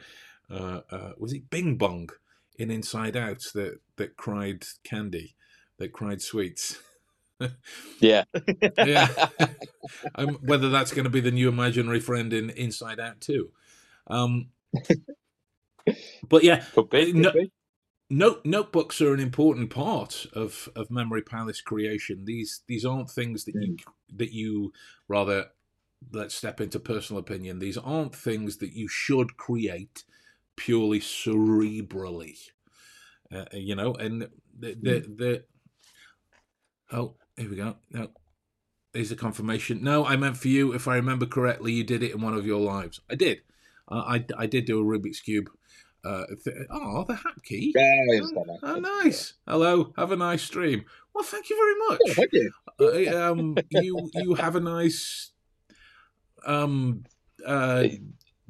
[0.51, 2.09] uh, uh, was it Bing Bong
[2.57, 5.35] in Inside Out that that cried candy,
[5.77, 6.79] that cried sweets.
[7.99, 8.23] Yeah.
[8.77, 9.09] yeah.
[10.15, 13.49] um, whether that's going to be the new imaginary friend in Inside Out too.
[14.07, 14.49] Um,
[16.29, 16.65] but yeah,
[17.13, 17.31] No-
[18.09, 22.25] note notebooks are an important part of of memory palace creation.
[22.25, 23.77] These these aren't things that you
[24.15, 24.73] that you
[25.07, 25.47] rather
[26.11, 27.59] let's step into personal opinion.
[27.59, 30.03] These aren't things that you should create
[30.57, 32.37] purely cerebrally.
[33.31, 35.45] Uh, you know, and the the, the
[36.91, 37.77] oh here we go.
[37.91, 38.09] No,
[38.93, 39.83] there's a confirmation.
[39.83, 40.73] No, I meant for you.
[40.73, 43.01] If I remember correctly, you did it in one of your lives.
[43.09, 43.41] I did.
[43.87, 45.49] Uh, I I did do a Rubik's cube.
[46.03, 47.73] Uh, th- oh, the hat key.
[47.75, 48.45] Yeah, understand.
[48.61, 49.33] Oh, nice.
[49.47, 49.91] Hello.
[49.97, 50.85] Have a nice stream.
[51.13, 52.15] Well, thank you very Yeah, much.
[52.15, 52.51] thank you.
[53.17, 55.31] Uh, um, you you have a nice
[56.45, 57.03] um
[57.45, 57.85] uh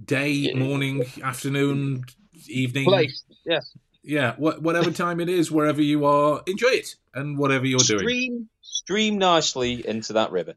[0.04, 2.04] day, morning, afternoon,
[2.48, 2.86] evening.
[2.86, 3.24] Place.
[3.46, 3.72] Yes.
[4.04, 8.00] Yeah, wha- whatever time it is, wherever you are, enjoy it and whatever you're doing.
[8.00, 10.54] Stream, stream nicely into that river.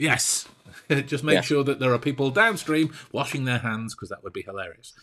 [0.00, 0.48] Yes.
[1.06, 1.40] Just make Yeah.
[1.42, 4.94] sure that there are people downstream washing their hands because that would be hilarious.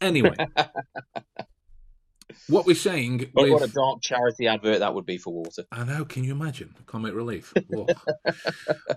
[0.00, 0.36] Anyway,
[2.48, 5.64] what we're saying What, what a dark charity advert that would be for water.
[5.72, 6.04] I know.
[6.04, 7.54] Can you imagine comic relief?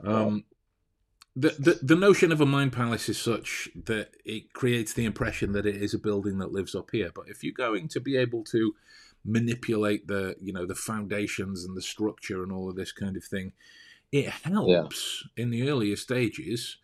[0.03, 0.43] Um,
[1.35, 5.51] the, the the notion of a mind palace is such that it creates the impression
[5.51, 7.11] that it is a building that lives up here.
[7.13, 8.73] But if you're going to be able to
[9.23, 13.23] manipulate the you know the foundations and the structure and all of this kind of
[13.23, 13.53] thing,
[14.11, 16.77] it helps in the earlier stages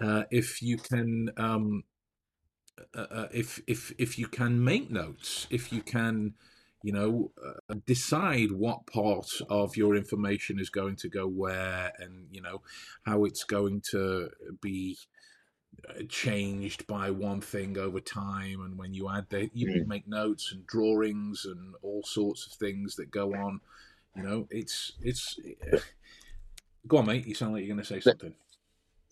[0.00, 1.30] uh, if you can.
[1.36, 1.84] Um,
[2.96, 6.34] uh, uh, if if if you can make notes, if you can
[6.84, 12.26] you know, uh, decide what part of your information is going to go where and,
[12.30, 12.60] you know,
[13.06, 14.28] how it's going to
[14.60, 14.98] be
[15.88, 18.60] uh, changed by one thing over time.
[18.60, 22.52] And when you add that, you can make notes and drawings and all sorts of
[22.52, 23.60] things that go on.
[24.14, 25.40] You know, it's, it's,
[26.86, 27.26] Go on, mate.
[27.26, 28.34] You sound like you're going to say something.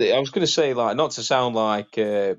[0.01, 2.35] I was going to say, like, not to sound like uh,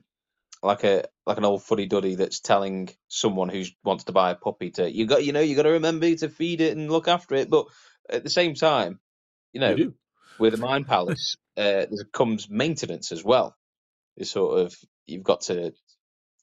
[0.61, 4.35] like a like an old fuddy duddy that's telling someone who wants to buy a
[4.35, 7.07] puppy to you got you know you got to remember to feed it and look
[7.07, 7.67] after it, but
[8.09, 8.99] at the same time,
[9.53, 9.93] you know, You
[10.37, 13.55] with a mind palace, uh, there comes maintenance as well.
[14.17, 15.73] It's sort of you've got to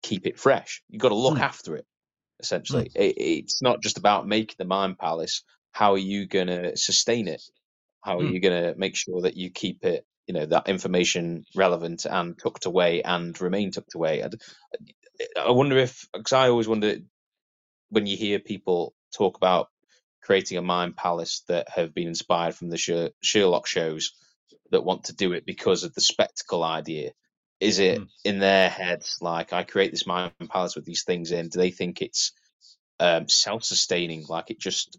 [0.03, 0.83] keep it fresh.
[0.89, 1.43] You've got to look Mm.
[1.43, 1.87] after it.
[2.41, 5.45] Essentially, it, it's not just about making the mind palace.
[5.73, 7.43] How are you going to sustain it?
[8.03, 8.35] How are Mm.
[8.35, 12.39] you going to make sure that you keep it, you know, that information relevant and
[12.39, 14.21] tucked away and remain tucked away?
[14.21, 14.41] And
[15.39, 16.97] I wonder if, because I always wonder
[17.91, 19.69] when you hear people talk about
[20.23, 24.13] creating a mind palace that have been inspired from the Sherlock shows
[24.71, 27.11] that want to do it because of the spectacle idea.
[27.59, 28.09] Is it Mm.
[28.25, 31.49] in their heads like I create this mind palace with these things in?
[31.49, 32.33] Do they think it's
[32.99, 34.27] um, self-sustaining?
[34.29, 34.99] Like it just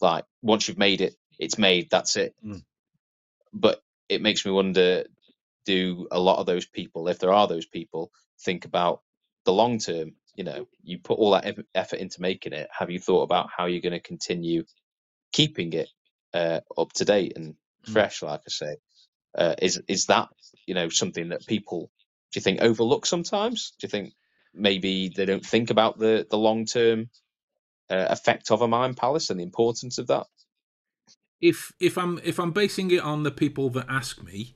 [0.00, 1.90] like once you've made it, it's made.
[1.90, 2.34] That's it.
[2.44, 2.62] Mm.
[3.54, 5.04] But it makes me wonder:
[5.66, 9.02] Do a lot of those people, if there are those people, think about
[9.46, 10.14] the long term?
[10.36, 12.68] You know, you put all that effort into making it.
[12.76, 14.64] Have you thought about how you're going to continue
[15.32, 15.90] keeping it
[16.34, 17.56] uh, up to date and
[17.88, 17.92] Mm.
[17.92, 18.22] fresh?
[18.22, 18.76] Like I say,
[19.38, 20.28] uh, is is that
[20.66, 21.90] you know something that people
[22.32, 23.74] do you think overlook sometimes?
[23.80, 24.14] Do you think
[24.54, 27.10] maybe they don't think about the the long term
[27.90, 30.26] uh, effect of a mind palace and the importance of that?
[31.42, 34.54] If if I'm if I'm basing it on the people that ask me,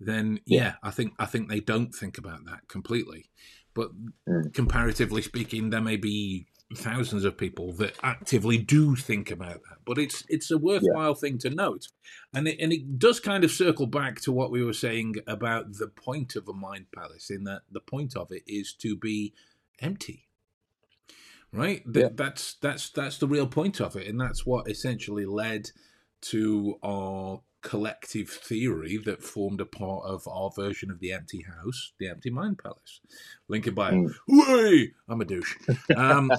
[0.00, 0.58] then Yeah.
[0.62, 3.30] yeah, I think I think they don't think about that completely.
[3.74, 3.90] But
[4.26, 4.54] Mm.
[4.54, 6.46] comparatively speaking, there may be
[6.76, 9.78] thousands of people that actively do think about that.
[9.84, 11.88] But it's it's a worthwhile thing to note,
[12.32, 15.72] and it, and it does kind of circle back to what we were saying about
[15.74, 17.30] the point of a mind palace.
[17.30, 19.34] In that the point of it is to be
[19.80, 20.28] empty
[21.52, 22.08] right Yeah.
[22.12, 25.70] that's that's that's the real point of it and that's what essentially led
[26.20, 31.92] to our collective theory that formed a part of our version of the empty house
[31.98, 33.00] the empty mind palace
[33.48, 34.88] in bio Mm.
[35.08, 35.56] I'm a douche
[35.96, 36.30] um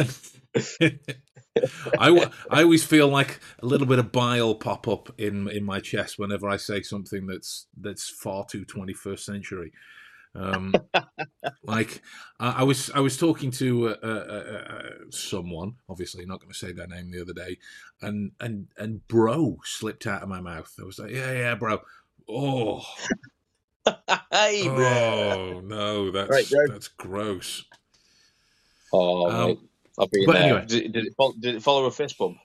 [1.98, 5.80] I, I always feel like a little bit of bile pop up in in my
[5.80, 9.72] chest whenever I say something that's that's far too 21st century.
[10.34, 10.74] Um,
[11.64, 12.02] like
[12.38, 16.52] I, I was I was talking to uh, uh, uh, uh, someone, obviously not going
[16.52, 17.58] to say their name the other day,
[18.00, 20.72] and and and bro slipped out of my mouth.
[20.80, 21.80] I was like, yeah, yeah, bro.
[22.28, 22.84] Oh,
[24.32, 24.86] hey, bro.
[24.86, 27.64] oh no, that's Right, that's gross.
[28.92, 29.68] Oh, Um.
[29.98, 30.42] I've been but there.
[30.42, 30.64] anyway.
[30.66, 32.38] Did, did, it follow, did it follow a fist bump?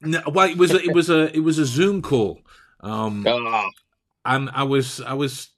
[0.00, 2.40] No, well, it was a, it was a it was a Zoom call.
[2.80, 3.68] Um, Ah,
[4.24, 5.50] and I was I was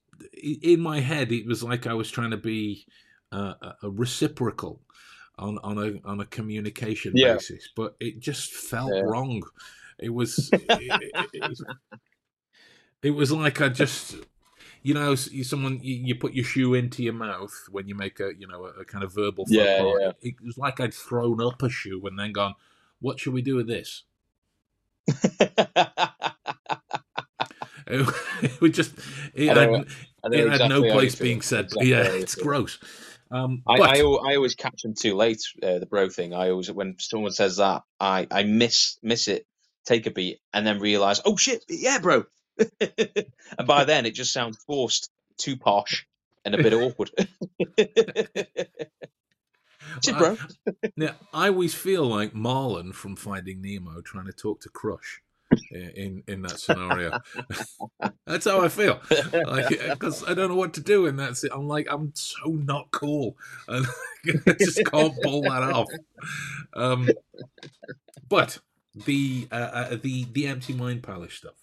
[0.42, 1.33] in my head.
[1.33, 2.87] It was like I was trying to be
[3.33, 4.81] uh, a- reciprocal
[5.38, 7.35] on on a on a communication Yeah.
[7.35, 9.03] basis, but it just felt Yeah.
[9.05, 9.42] wrong.
[9.98, 11.64] It was it, it, it was
[13.03, 14.16] it was like I just
[14.83, 18.33] you know someone you, you put your shoe into your mouth when you make a
[18.38, 20.12] you know a, kind of verbal Yeah, yeah.
[20.20, 22.55] It was like I'd thrown up a shoe and then gone,
[23.00, 24.05] "What should we do with this?"
[27.87, 28.94] It, would just
[29.35, 29.85] it I
[30.24, 31.66] I it had exactly no place being said.
[31.66, 32.78] Exactly yeah, it's gross.
[33.30, 35.42] Um, I, but I, I always catch them too late.
[35.62, 36.35] Uh, the bro thing.
[36.35, 39.46] I always when someone says that, I I miss miss it,
[39.85, 42.24] take a beat, and then realize, oh shit, yeah, bro.
[42.80, 46.06] and by then, it just sounds forced, too posh,
[46.44, 47.11] and a bit awkward.
[50.04, 50.37] Shit, bro.
[50.66, 55.20] I, now, I always feel like Marlin from Finding Nemo trying to talk to Crush
[55.70, 57.18] in in, in that scenario.
[58.26, 59.00] That's how I feel.
[59.08, 61.52] Because I don't know what to do, and that's it.
[61.54, 63.36] I'm like, I'm so not cool,
[63.68, 63.86] and
[64.46, 65.88] I just can't pull that off.
[66.74, 67.10] Um,
[68.28, 68.58] but
[68.94, 71.54] the uh, uh, the the empty mind palace stuff.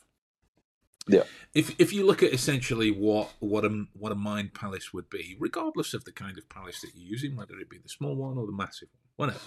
[1.08, 1.24] Yeah.
[1.54, 5.38] If if you look at essentially what what a what a mind palace would be,
[5.40, 8.38] regardless of the kind of palace that you're using, whether it be the small one
[8.38, 9.46] or the massive one, whatever.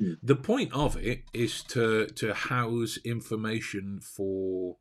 [0.00, 0.14] Hmm.
[0.22, 4.78] The point of it is to to house information for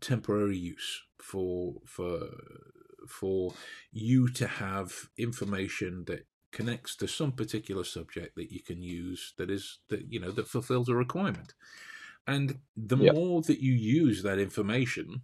[0.00, 2.28] temporary use, for for
[3.08, 3.54] for
[3.92, 9.50] you to have information that connects to some particular subject that you can use that
[9.50, 11.54] is that you know that fulfills a requirement
[12.26, 13.12] and the Yeah.
[13.14, 15.22] more that you use that information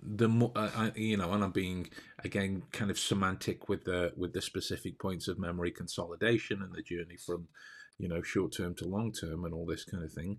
[0.00, 1.90] the more uh, I, you know and i'm being
[2.24, 6.82] again kind of semantic with the with the specific points of memory consolidation and the
[6.82, 7.48] journey from
[7.98, 10.38] you know short term to long term and all this kind of thing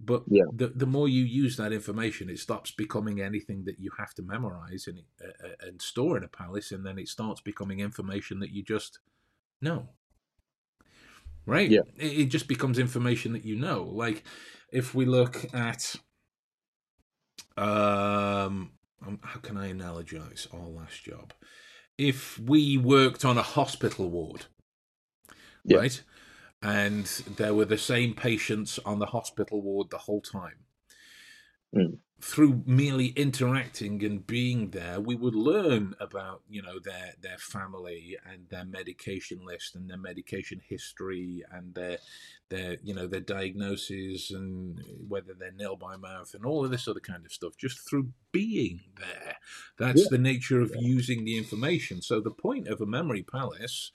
[0.00, 0.44] but Yeah.
[0.50, 4.22] the the more you use that information it stops becoming anything that you have to
[4.22, 8.40] memorize and uh, uh, and store in a palace and then it starts becoming information
[8.40, 9.00] that you just
[9.60, 9.88] know
[11.46, 11.82] right Yeah.
[11.96, 14.24] it, it just becomes information that you know like
[14.70, 15.96] if we look at
[17.56, 18.72] um,
[19.04, 21.32] um, how can I analogize our last job?
[21.96, 24.46] If we worked on a hospital ward,
[25.64, 25.78] Yeah.
[25.78, 26.02] right,
[26.62, 27.06] and
[27.36, 30.64] there were the same patients on the hospital ward the whole time.
[31.74, 31.98] Mm.
[32.20, 38.16] Through merely interacting and being there, we would learn about you know their their family
[38.26, 41.98] and their medication list and their medication history and their
[42.48, 46.88] their you know their diagnoses and whether they're nail by mouth and all of this
[46.88, 49.36] other kind of stuff just through being there.
[49.78, 50.08] That's Yeah.
[50.10, 52.02] the nature of using the information.
[52.02, 53.92] So the point of a memory palace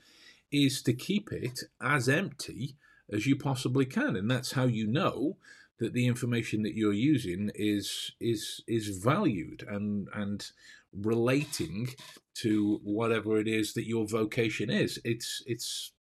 [0.54, 2.78] is to keep it as empty
[3.12, 5.38] as you possibly can, and that's how you know
[5.80, 10.52] that the information that you're using is is is valued and and
[10.94, 11.90] relating
[12.36, 15.00] to whatever it is that your vocation is.
[15.04, 15.92] It's it's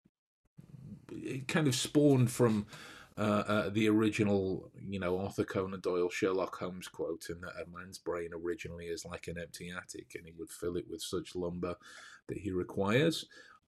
[1.11, 2.65] it kind of spawned from
[3.17, 7.77] uh, uh, the original, you know, Arthur Conan Doyle Sherlock Holmes quote, and that a
[7.77, 11.35] man's brain originally is like an empty attic, and he would fill it with such
[11.35, 11.75] lumber
[12.27, 13.25] that he requires.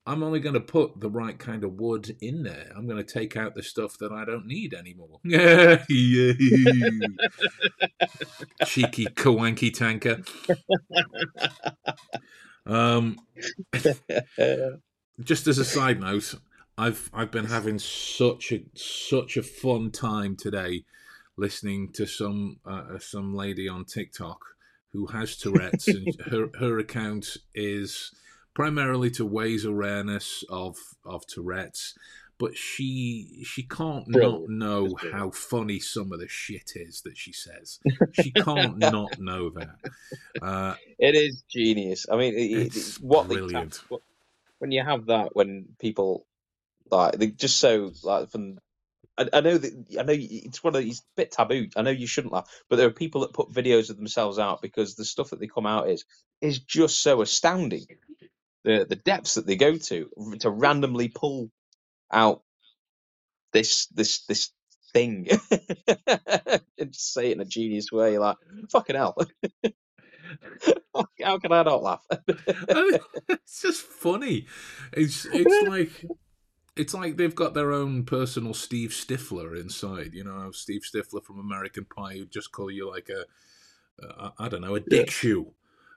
[0.08, 2.72] I'm only going to put the right kind of wood in there.
[2.76, 5.20] I'm going to take out the stuff that I don't need anymore.
[8.66, 10.22] Cheeky kawanky tanker.
[12.66, 13.18] Um,
[15.24, 16.36] just as a side note,
[16.78, 20.84] I've I've been having such a such a fun time today
[21.38, 24.40] listening to some uh, some lady on TikTok
[24.92, 28.12] who has Tourette's and her her account is
[28.56, 31.96] primarily to raise awareness of of Tourette's,
[32.40, 34.42] but she she can't Brilliant.
[34.42, 37.80] not know how funny some of the shit is that she says.
[38.12, 39.78] She can't not know that.
[40.42, 42.08] Uh, It is genius.
[42.12, 42.42] I mean, it,
[42.76, 43.82] it- It's what brilliant.
[44.60, 46.28] when you have that, when people
[46.92, 48.60] like they just so like from.
[49.18, 51.70] I, I know that I know it's one of these bit taboo.
[51.78, 54.62] I know you shouldn't laugh, but there are people that put videos of themselves out
[54.62, 56.06] because the stuff that they come out is
[56.42, 57.88] is just so astounding.
[58.66, 60.10] The the depths that they go to
[60.40, 61.50] to randomly pull
[62.12, 62.42] out
[63.54, 64.52] this this this
[64.92, 65.28] thing
[66.78, 68.14] and just say it in a genius way.
[68.14, 68.38] You're like,
[68.72, 69.16] fucking hell.
[71.24, 72.06] How can I not laugh?
[72.28, 74.48] it's just funny.
[74.94, 75.92] It's it's like
[76.76, 80.14] it's like they've got their own personal Steve Stifler inside.
[80.14, 84.50] You know, Steve Stifler from American Pie who just call you like a, a I
[84.50, 85.54] don't know, a dick shoe.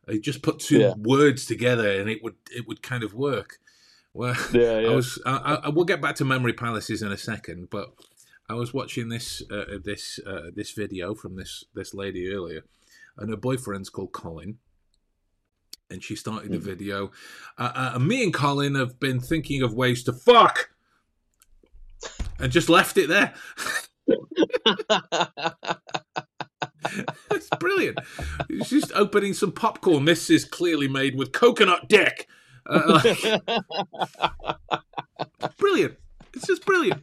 [0.08, 0.94] They just put two Yeah.
[0.96, 3.58] words together and it would it would kind of work.
[4.14, 5.20] Well, yeah, I was.
[5.26, 7.92] I, I, we'll get back to memory palaces in a second, but
[8.48, 12.62] I was watching this uh, this uh, this video from this this lady earlier,
[13.18, 14.56] and her boyfriend's called Colin,
[15.90, 16.64] and she started the Hmm.
[16.64, 17.10] video.
[17.58, 20.70] Uh, uh, me and Colin have been thinking of ways to fuck,
[22.38, 23.34] and just left it there.
[27.30, 27.98] it's brilliant.
[28.64, 30.04] Just opening some popcorn.
[30.04, 32.28] This is clearly made with coconut dick.
[32.66, 33.38] Uh,
[35.58, 35.96] brilliant.
[36.34, 37.02] It's just brilliant.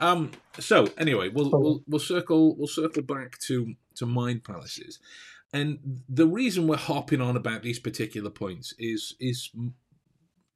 [0.00, 4.98] Um, so anyway, we'll we'll we'll circle we'll circle back to to mind palaces,
[5.52, 9.50] and the reason we're hopping on about these particular points is is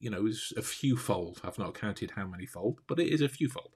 [0.00, 1.40] you know is a few fold.
[1.44, 3.70] I've not counted how many fold, but it is a few fold.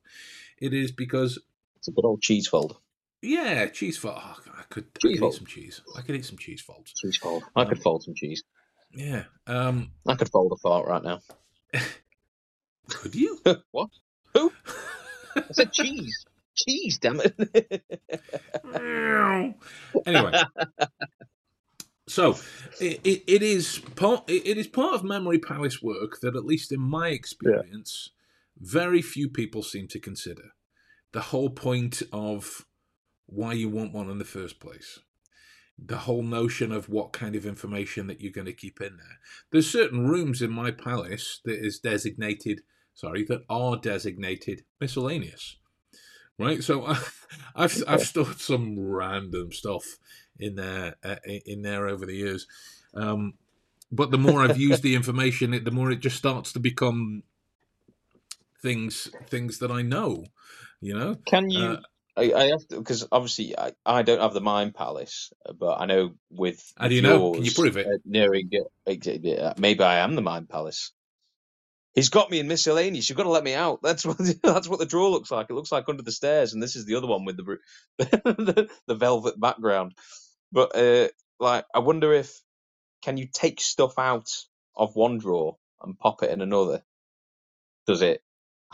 [0.58, 1.38] It is because
[1.76, 2.78] it's a good old cheese fold.
[3.26, 4.16] Yeah, cheese fold.
[4.18, 5.82] Oh, I could I Cheese could eat some cheese.
[5.96, 6.92] I could eat some cheese folds.
[6.92, 7.44] Cheese fold.
[7.54, 8.42] I could fold some cheese.
[8.94, 9.24] Yeah.
[9.46, 9.90] Um.
[10.06, 11.20] I could fold a fart right now.
[12.88, 13.38] Could you?
[13.70, 13.90] what?
[14.34, 14.52] Who?
[15.34, 16.24] I said cheese.
[16.54, 17.84] Cheese, damn it.
[20.06, 20.32] anyway,
[22.08, 22.38] so
[22.80, 26.46] it, it, it is part it it is part of memory palace work that, at
[26.46, 28.08] least in my experience,
[28.58, 30.52] very few people seem to consider.
[31.12, 32.64] The whole point of
[33.26, 35.00] why you want one in the first place.
[35.78, 39.18] The whole notion of what kind of information that you're going to keep in there.
[39.50, 42.62] There's certain rooms in my palace that is designated,
[42.94, 45.56] sorry, that are designated miscellaneous
[46.38, 46.62] right?
[46.62, 46.98] So I,
[47.56, 49.84] I've I've stored some random stuff
[50.38, 52.46] in there uh, in there over the years,
[52.94, 53.34] um,
[53.90, 57.22] but the more I've used the information, it, the more it just starts to become
[58.62, 60.26] things things that I know.
[60.80, 61.64] You know, Can you?
[61.64, 61.76] Uh,
[62.16, 65.86] I, I have to because obviously I, I don't have the mind palace, but I
[65.86, 67.32] know with How do you know?
[67.34, 67.86] Can you prove it?
[67.86, 70.92] uh, nearing it, ex- maybe I am the mind palace.
[71.94, 73.08] He's got me in miscellaneous.
[73.08, 73.80] You've got to let me out.
[73.82, 75.48] That's what that's what the drawer looks like.
[75.50, 77.58] It looks like under the stairs, and this is the other one with the
[77.98, 79.94] the, the velvet background.
[80.52, 81.08] But uh,
[81.40, 82.40] like, I wonder if
[83.02, 84.30] can you take stuff out
[84.76, 86.82] of one drawer and pop it in another?
[87.86, 88.22] Does it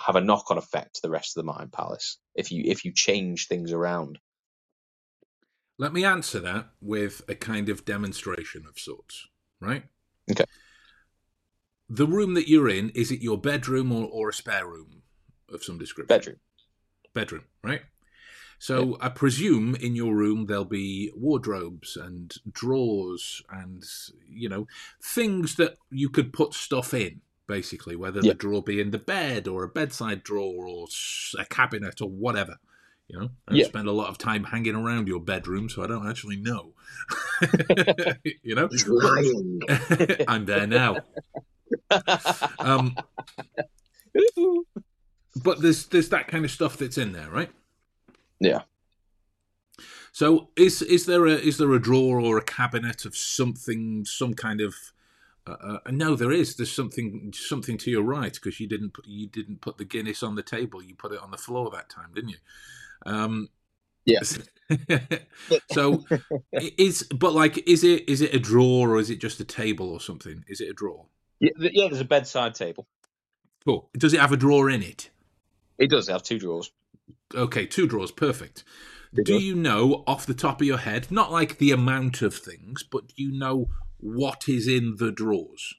[0.05, 2.93] have a knock-on effect to the rest of the mind palace if you if you
[2.93, 4.19] change things around?
[5.83, 9.27] let me answer that with a kind of demonstration of sorts,
[9.61, 9.83] right?
[10.31, 10.45] Okay.
[11.89, 15.03] The room that you're in, is it your bedroom or, or a spare room
[15.53, 16.17] of some description?
[16.17, 16.37] Bedroom.
[17.15, 17.83] Bedroom, right?
[18.61, 23.83] So I presume in your room there'll be wardrobes and drawers and,
[24.29, 24.69] you know,
[25.03, 27.23] things that you could put stuff in,
[27.57, 28.33] basically, whether Yeah.
[28.33, 30.87] the drawer be in the bed or a bedside drawer or
[31.39, 32.57] a cabinet or whatever.
[33.09, 33.67] You know, I Yeah.
[33.67, 36.73] spend a lot of time hanging around your bedroom, so I don't actually know.
[38.43, 38.71] you know.
[40.29, 40.93] I'm there now.
[42.59, 42.97] Um,
[45.43, 47.51] but there's there's that kind of stuff that's in there, right?
[48.41, 48.63] Yeah.
[50.13, 54.33] So is is there a is there a drawer or a cabinet of something some
[54.35, 54.75] kind of
[55.47, 56.57] uh, uh, no, there is.
[56.57, 60.23] There's something something to your right because you didn't put you didn't put the Guinness
[60.23, 60.83] on the table.
[60.83, 62.37] You put it on the floor that time, didn't you?
[63.07, 63.49] Um,
[64.05, 64.21] Yeah.
[65.73, 66.05] so
[66.53, 69.91] is but like is it is it a drawer or is it just a table
[69.91, 70.45] or something?
[70.49, 71.07] Is it a drawer?
[71.41, 72.87] yeah, yeah, there's a bedside table.
[73.65, 73.89] Cool.
[73.97, 75.11] Does it have a drawer in it?
[75.79, 76.71] It does have two drawers.
[77.35, 78.65] Okay, two drawers, perfect.
[79.17, 79.43] It Do does.
[79.43, 83.09] you know off the top of your head, not like the amount of things, but
[83.09, 83.69] do you know
[84.03, 85.75] what is in the drawers?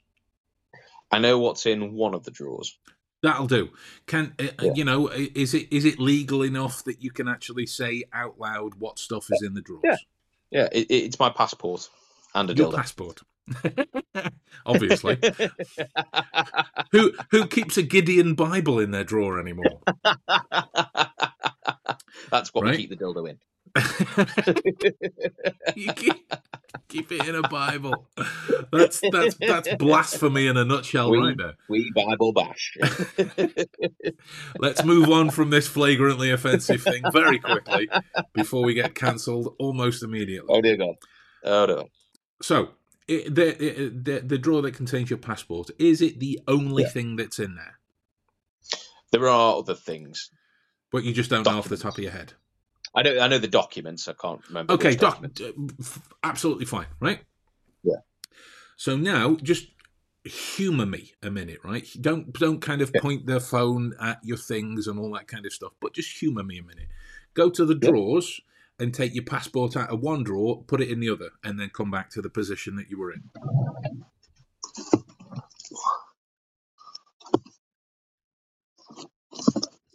[1.12, 2.76] I know what's in one of the drawers.
[3.22, 3.70] That'll do.
[4.08, 4.72] Can uh, Yeah.
[4.76, 5.08] you know?
[5.10, 9.28] Is it is it legal enough that you can actually say out loud what stuff
[9.32, 9.84] is in the drawers?
[9.86, 9.96] Yeah.
[10.52, 11.88] Yeah, it, it- it's my passport
[12.36, 12.76] and a Your dildo.
[12.76, 13.22] passport.
[14.66, 15.18] Obviously.
[16.92, 19.82] who who keeps a Gideon Bible in their drawer anymore?
[22.32, 22.72] That's what Right.
[22.72, 23.38] we keep the dildo in.
[25.76, 26.34] you keep,
[26.88, 28.08] keep it in a Bible.
[28.72, 31.54] That's that's that's blasphemy in a nutshell, We- right there.
[31.70, 32.78] We Bible bash.
[34.60, 37.90] Let's move on from this flagrantly offensive thing very quickly
[38.34, 40.54] before we get cancelled almost immediately.
[40.56, 40.96] oh dear God.
[41.44, 41.90] Oh no.
[42.42, 42.70] So,
[43.08, 46.90] it, the, it, the the drawer that contains your passport is it the only Yeah.
[46.90, 47.80] thing that's in there?
[49.12, 50.30] There are other things.
[50.92, 52.34] But you just don't know off the top of your head.
[52.96, 53.20] I know.
[53.20, 54.08] I know the documents.
[54.08, 54.74] I can't remember.
[54.74, 55.42] Okay, which doc, documents.
[55.42, 57.22] uh, absolutely fine, right?
[57.84, 57.96] Yeah.
[58.76, 59.68] So now, just
[60.24, 61.88] humor me a minute, right?
[62.00, 63.02] Don't don't kind of Yeah.
[63.02, 66.44] point the phone at your things and all that kind of stuff, but just humor
[66.44, 66.88] me a minute.
[67.34, 67.90] Go to the Yeah.
[67.92, 68.40] drawers
[68.80, 71.70] and take your passport out of one drawer, put it in the other, and then
[71.70, 73.30] come back to the position that you were in.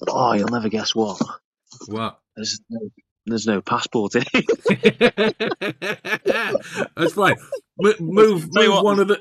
[0.09, 1.21] Oh, you'll never guess what.
[1.89, 2.19] What?
[2.37, 2.81] There's no,
[3.27, 5.37] there's no passport in it.
[6.97, 7.37] That's fine.
[7.85, 8.85] M- move, Tell move what.
[8.85, 9.21] one of the.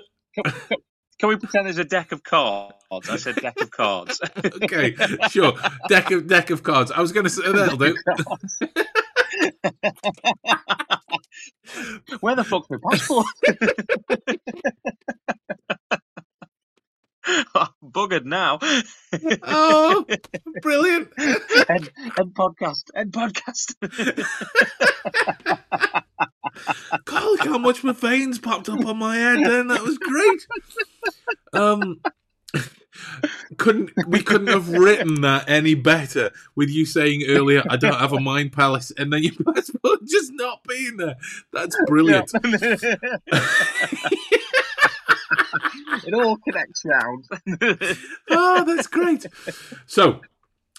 [1.19, 2.75] Can we pretend there's a deck of cards?
[3.09, 4.21] I said deck of cards.
[4.63, 4.95] Okay,
[5.29, 5.53] sure.
[5.89, 6.91] Deck of deck of cards.
[6.91, 7.95] I was going to say that'll do.
[12.21, 13.25] Where the fuck's my passport?
[17.55, 18.59] I'm buggered now.
[19.43, 20.05] Oh,
[20.61, 21.09] brilliant!
[21.17, 22.83] End, end podcast.
[22.93, 23.73] End podcast.
[27.05, 29.39] God, look how much my veins popped up on my head.
[29.45, 30.47] Then that was great.
[31.53, 32.01] Um,
[33.57, 38.13] couldn't we couldn't have written that any better with you saying earlier, "I don't have
[38.13, 41.15] a mind palace," and then your passport just not being there.
[41.53, 42.31] That's brilliant.
[46.05, 47.25] It all connects round.
[48.29, 49.25] Oh, that's great.
[49.85, 50.21] So,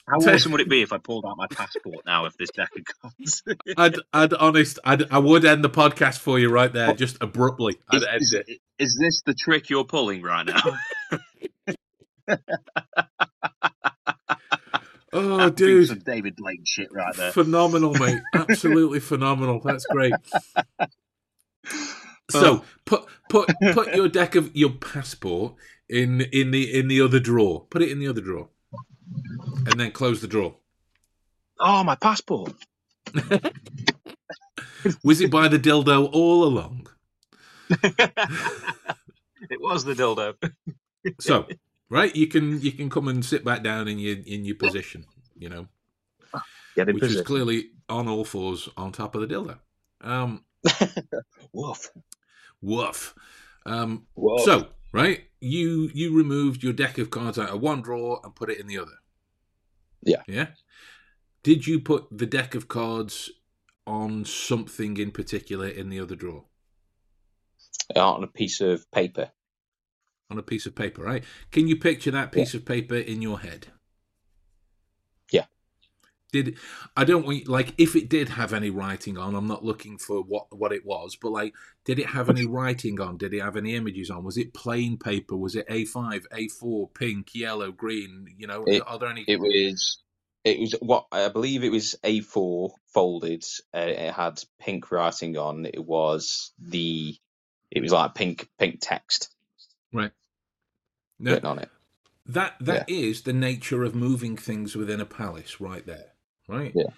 [0.08, 2.50] How So- awesome would it be if I pulled out my passport now of this
[2.50, 3.42] deck of cards?
[3.76, 7.76] I'd, I'd honest, I'd, I would end the podcast for you right there, just abruptly.
[7.90, 8.46] I'd end is, it.
[8.78, 10.78] is this the trick you're pulling right now?
[15.10, 17.32] Oh, That's dude, some David Blaine shit right there.
[17.32, 18.20] phenomenal, mate.
[18.34, 19.58] Absolutely phenomenal.
[19.64, 20.12] That's great.
[22.30, 25.54] So put put put your deck of your passport
[25.88, 27.66] in in the in the other drawer.
[27.70, 28.48] Put it in the other drawer,
[29.66, 30.56] and then close the drawer.
[31.60, 32.52] Oh, my passport.
[35.02, 36.86] Was it by the dildo all along?
[37.70, 40.34] it was the dildo.
[41.20, 41.46] So
[41.90, 45.04] right, you can you can come and sit back down in your in your position.
[45.36, 45.68] You know,
[46.76, 49.58] Get in which is clearly on all fours on top of the dildo.
[50.00, 50.44] Um,
[51.52, 51.90] Woof.
[52.60, 53.14] Woof.
[53.66, 54.38] Um, Whoa.
[54.38, 58.50] So, right, you you removed your deck of cards out of one drawer and put
[58.50, 58.98] it in the other.
[60.02, 60.22] Yeah.
[60.26, 60.48] Yeah.
[61.42, 63.30] Did you put the deck of cards
[63.86, 66.44] on something in particular in the other drawer?
[67.96, 69.30] on a piece of paper.
[70.30, 71.24] On a piece of paper, right?
[71.50, 73.68] Can you picture that piece of paper in your head?
[76.32, 76.42] Yeah.
[76.42, 76.56] Did
[76.96, 79.34] I don't want like if it did have any writing on?
[79.34, 81.54] I'm not looking for what what it was, but like,
[81.84, 83.16] did it have any writing on?
[83.16, 84.24] Did it have any images on?
[84.24, 85.36] Was it plain paper?
[85.36, 88.26] Was it A5, A4, pink, yellow, green?
[88.36, 89.24] You know, It- are there any?
[89.26, 90.02] It was.
[90.44, 93.44] It was what I believe it was A4 folded.
[93.74, 95.66] Uh, it had pink writing on.
[95.66, 97.16] It was the.
[97.70, 99.34] It was like pink pink text
[99.92, 100.12] Right.
[101.18, 101.68] no, written on it.
[102.26, 106.12] that that is the nature of moving things within a palace, right there,
[106.48, 106.72] right?
[106.74, 106.90] Yeah.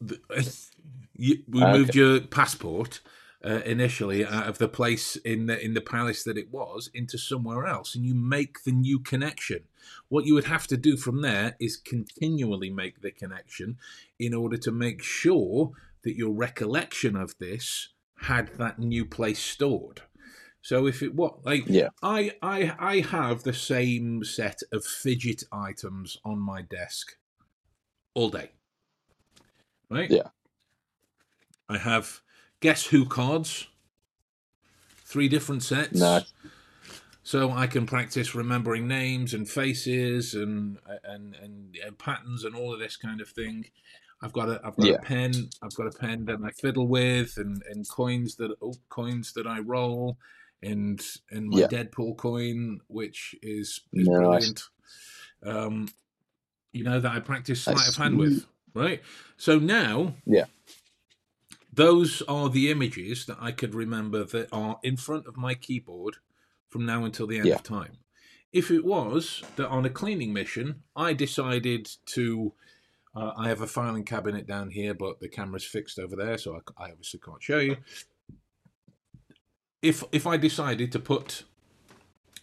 [0.00, 0.20] The-
[1.14, 1.72] you, we Okay.
[1.72, 3.00] moved your passport
[3.44, 7.18] uh, initially out of the place in the in the palace that it was into
[7.18, 9.64] somewhere else, and you make the new connection.
[10.08, 13.78] What you would have to do from there is continually make the connection
[14.18, 15.72] in order to make sure
[16.02, 17.88] that your recollection of this
[18.18, 20.02] had that new place stored.
[20.60, 21.88] So if it what like Yeah.
[22.02, 27.16] I I I have the same set of fidget items on my desk
[28.14, 28.52] all day.
[29.92, 30.10] Right?
[30.10, 30.28] Yeah.
[31.68, 32.20] I have
[32.60, 33.66] guess who cards.
[35.04, 35.98] Three different sets.
[36.00, 36.32] Nice.
[37.22, 42.72] So I can practice remembering names and faces and and and, and patterns and all
[42.72, 43.66] of this kind of thing.
[44.22, 44.94] I've got a I've got Yeah.
[44.94, 45.50] a pen.
[45.62, 49.46] I've got a pen that I fiddle with, and, and coins that oh, coins that
[49.46, 50.16] I roll,
[50.62, 51.66] and and my Yeah.
[51.68, 54.16] Deadpool coin, which is is Nice.
[54.18, 54.62] brilliant.
[55.44, 55.88] Um,
[56.72, 59.02] you know that I practice sleight That's of hand with, right?
[59.36, 60.46] So now, Yeah.
[61.72, 66.16] those are the images that I could remember that are in front of my keyboard
[66.68, 67.54] from now until the end Yeah.
[67.54, 67.98] of time.
[68.52, 72.52] If it was that on a cleaning mission, I decided to.
[73.14, 76.56] Uh, I have a filing cabinet down here, but the camera's fixed over there, so
[76.78, 77.76] I, I obviously can't show you.
[79.82, 81.44] If if I decided to put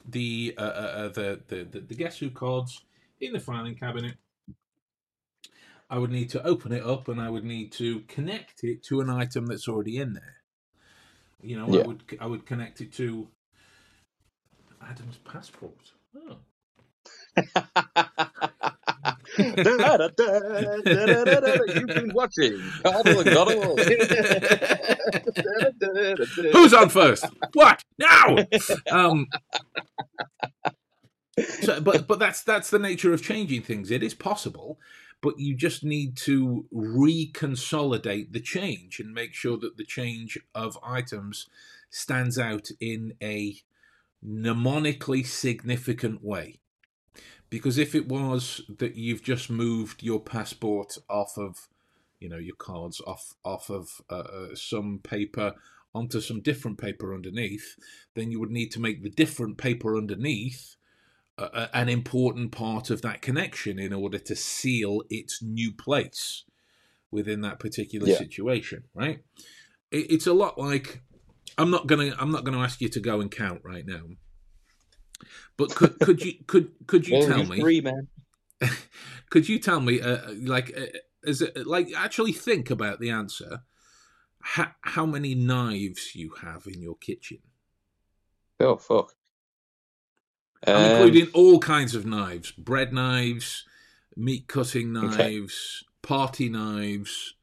[0.05, 2.83] the uh, uh, uh, the, the the the guess who cards
[3.19, 4.15] in the filing cabinet,
[5.89, 9.01] I would need to open it up and I would need to connect it to
[9.01, 10.35] an item that's already in there.
[11.41, 13.27] You know, I would I would connect it to
[14.81, 15.91] Adam's passport.
[16.15, 16.37] Oh.
[19.37, 19.55] You've
[21.87, 23.77] been watching Cardinal and Goddle.
[26.51, 27.25] Who's on first?
[27.53, 28.37] What now?
[28.91, 29.27] Um,
[31.61, 33.91] so, but but that's that's the nature of changing things.
[33.91, 34.77] It is possible,
[35.21, 40.77] but you just need to reconsolidate the change and make sure that the change of
[40.83, 41.47] items
[41.89, 43.55] stands out in a
[44.25, 46.59] mnemonically significant way.
[47.49, 51.67] Because if it was that you've just moved your passport off of,
[52.19, 55.55] you know, your cards off off of uh, uh, some paper
[55.95, 57.75] onto some different paper underneath,
[58.13, 60.75] then you would need to make the different paper underneath
[61.53, 66.43] uh, an important part of that connection in order to seal its new place
[67.11, 68.17] within that particular Yeah.
[68.17, 69.23] situation, right?
[69.91, 71.01] It, it's a lot like
[71.57, 74.01] I'm not gonna I'm not gonna ask you to go and count right now,
[75.57, 77.83] but could could you could could you tell me Three
[79.29, 80.85] could you tell me uh, like uh,
[81.23, 83.61] is it like actually think about the answer
[84.41, 87.39] how, how many knives you have in your kitchen
[88.59, 89.15] Oh fuck.
[90.67, 93.65] I'm Um, including all kinds of knives bread knives
[94.15, 95.17] meat cutting Okay.
[95.39, 97.35] knives party knives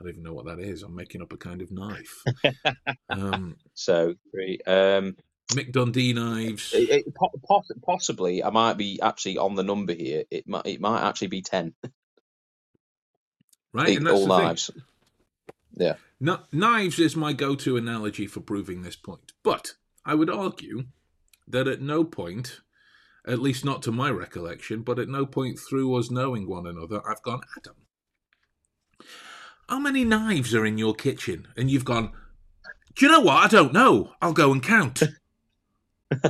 [0.00, 2.22] i don't even know what that is i'm making up a kind of knife
[3.10, 4.58] um, so three.
[4.66, 5.16] Um,
[5.52, 9.92] mick dundee knives it, it, po- poss- possibly I might be actually on the number
[9.94, 10.24] here.
[10.30, 11.74] It might it might actually be ten.
[13.72, 14.46] right and that's all the thing.
[14.46, 14.70] knives.
[16.18, 19.32] No, knives is my go-to analogy for proving this point.
[19.42, 20.84] But I would argue
[21.48, 22.60] that at no point,
[23.26, 27.02] at least not to my recollection, but at no point through us knowing one another,
[27.08, 27.76] I've gone, Adam,
[29.68, 31.48] how many knives are in your kitchen?
[31.56, 32.12] And you've gone,
[32.94, 33.44] do you know what?
[33.44, 34.12] I don't know.
[34.22, 35.02] I'll go and count.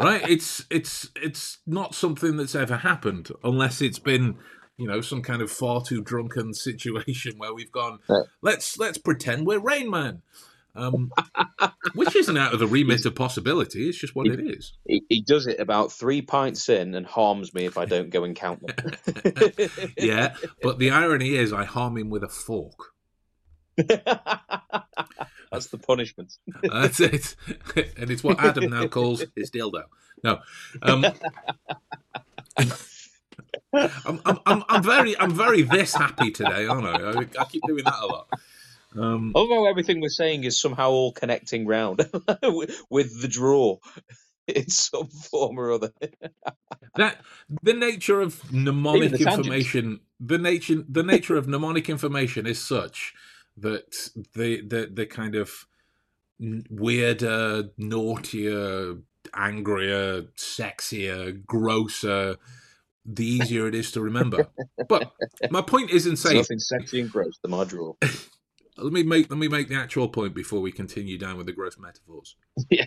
[0.00, 0.28] right?
[0.28, 4.36] It's it's it's not something that's ever happened unless it's been
[4.76, 7.98] you know some kind of far too drunken situation where we've gone
[8.42, 10.22] let's let's pretend we're Rain Man.
[10.74, 11.10] Um,
[11.94, 13.88] which isn't out of the remit of possibility.
[13.88, 14.74] It's just what it is.
[14.86, 18.24] he, he does it about three pints in and harms me if I don't go
[18.24, 18.92] and count them.
[19.96, 22.92] Yeah, but the irony is, I harm him with a fork.
[23.76, 26.32] That's the punishment.
[26.62, 27.34] That's it,
[27.96, 29.84] and it's what Adam now calls his dildo.
[30.22, 30.38] No,
[30.82, 31.04] um,
[32.56, 37.20] I'm, I'm, I'm, I'm very, I'm very this happy today, aren't I?
[37.20, 38.28] I, I keep doing that a lot.
[38.98, 41.98] Um, Although everything we're saying is somehow all connecting round
[42.90, 43.78] with the draw
[44.48, 45.92] in some form or other.
[46.96, 47.18] that
[47.62, 53.14] the nature of mnemonic the information, the nature the nature of mnemonic information is such
[53.56, 55.66] that the the the kind of
[56.70, 58.96] weirder, naughtier,
[59.34, 62.36] angrier, sexier, grosser,
[63.04, 64.48] the easier it is to remember.
[64.88, 65.12] But
[65.50, 67.94] my point isn't saying nothing sexy and gross than my draw.
[68.76, 71.52] let me make let me make the actual point before we continue down with the
[71.52, 72.36] gross metaphors.
[72.70, 72.86] Yeah.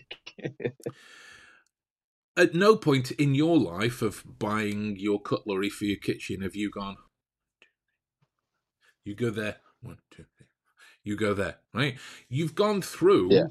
[2.35, 6.71] At no point in your life of buying your cutlery for your kitchen have you
[6.71, 6.97] gone.
[9.05, 9.57] You go there.
[9.81, 10.47] One, two, three.
[11.03, 11.97] You go there, right?
[12.29, 13.47] You've gone through, Yeah.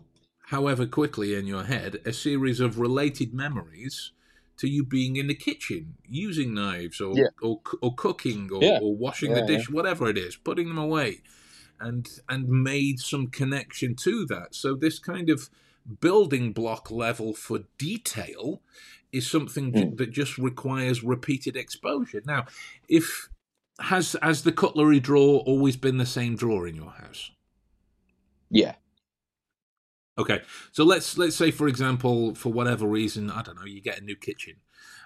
[0.46, 4.12] however quickly in your head, a series of related memories
[4.56, 7.28] to you being in the kitchen, using knives, or Yeah.
[7.40, 8.78] or, or cooking, or, Yeah.
[8.82, 11.20] or washing the dish, whatever it is, putting them away,
[11.82, 14.54] and and made some connection to that.
[14.54, 15.50] So this kind of
[16.00, 18.62] building block level for detail
[19.12, 19.96] is something Mm.
[19.98, 22.22] that just requires repeated exposure.
[22.26, 22.46] Now,
[22.88, 23.28] if
[23.80, 27.32] has has the cutlery drawer always been the same drawer in your house?
[28.50, 28.76] Yeah.
[30.18, 34.00] Okay, so let's let's say for example, for whatever reason, I don't know, you get
[34.00, 34.56] a new kitchen,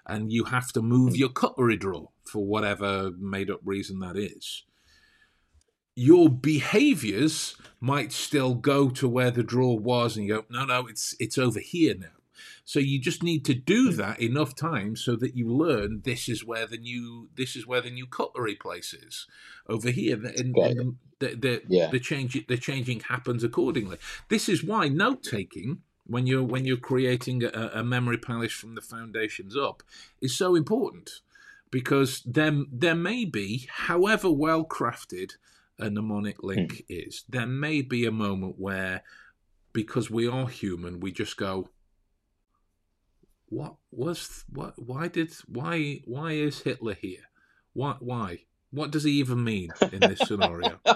[0.07, 4.65] and you have to move your cutlery drawer for whatever made up reason that is.
[5.97, 10.87] Your behaviors might still go to where the drawer was, and you go, no, no,
[10.87, 12.09] it's it's over here now.
[12.65, 13.97] So you just need to do hmm.
[13.97, 17.81] that enough times so that you learn this is where the new this is where
[17.81, 19.27] the new cutlery place is
[19.69, 21.91] over here, and, and the, the, Yeah.
[21.91, 23.99] the change the changing happens accordingly.
[24.29, 28.75] This is why note taking when you're when you're creating a, a memory palace from
[28.75, 29.83] the foundations up
[30.21, 31.21] is so important
[31.71, 35.33] because there there may be, however well crafted
[35.79, 36.47] a mnemonic hmm.
[36.49, 39.03] link is, there may be a moment where
[39.73, 41.69] because we are human, we just go,
[43.49, 44.75] what was what?
[44.77, 47.23] Why did why why is Hitler here?
[47.75, 48.41] Why why?
[48.71, 50.81] What does he even mean in this scenario?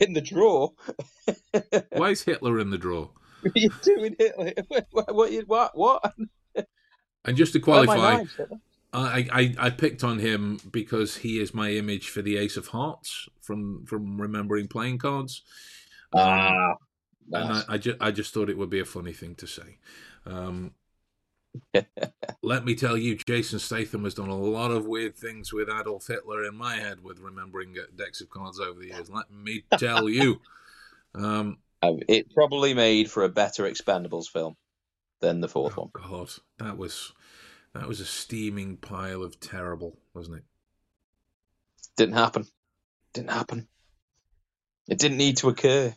[0.00, 0.72] In the drawer.
[1.92, 3.10] Why is Hitler in the drawer?
[3.42, 4.66] What are you doing it?
[4.90, 5.14] What?
[5.14, 5.46] What?
[5.46, 5.76] What?
[5.76, 6.14] what?
[7.26, 8.60] And just to Where are my qualify, knives, Hitler?
[8.92, 12.68] I, I I picked on him because he is my image for the Ace of
[12.68, 15.42] Hearts from from remembering playing cards.
[16.12, 16.76] Um, Ah,
[17.32, 17.52] and.
[17.52, 19.78] I, I, ju- I just thought it would be a funny thing to say.
[20.26, 20.74] Um,
[22.42, 26.06] let me tell you, Jason Statham has done a lot of weird things with Adolf
[26.06, 29.10] Hitler in my head with remembering uh, decks of cards over the years.
[29.10, 30.40] Let me tell you.
[31.14, 34.56] Um, Um, it probably made for a better Expendables film
[35.20, 35.92] than the fourth oh one.
[35.92, 37.12] God, that was
[37.74, 40.44] that was a steaming pile of terrible, wasn't it?
[41.96, 42.46] Didn't happen.
[43.12, 43.68] Didn't happen.
[44.88, 45.94] It didn't need to occur.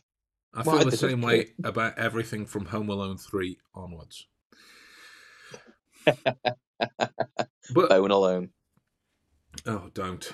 [0.54, 4.28] I Why feel the same way about everything from Home Alone three onwards.
[6.06, 8.50] but Bone alone.
[9.66, 10.32] oh, don't.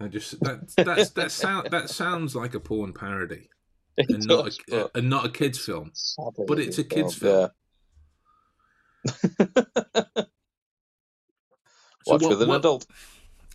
[0.00, 3.48] I just that that's that sound that sounds like a porn parody
[3.96, 5.90] It and not a, and not a kids film.
[5.94, 7.50] sadly but it's a kid's film,
[9.06, 10.02] yeah.
[12.06, 12.86] So Watch what- with an what- adult.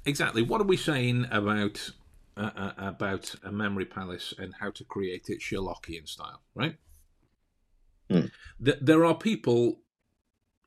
[0.06, 0.42] Exactly.
[0.42, 1.92] What are we saying about
[2.36, 6.42] uh, uh, about a memory palace and how to create it Sherlockian style?
[6.56, 6.78] Right.
[8.10, 8.28] Th-
[8.82, 9.80] there are people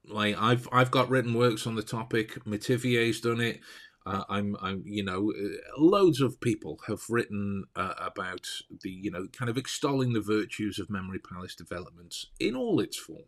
[0.08, 2.42] like I've I've got written works on the topic.
[2.44, 3.60] Metivier's done it.
[4.06, 8.46] Uh, I'm I'm you know uh, loads of people have written uh, about
[8.82, 12.96] the you know kind of extolling the virtues of memory palace developments in all its
[12.96, 13.24] form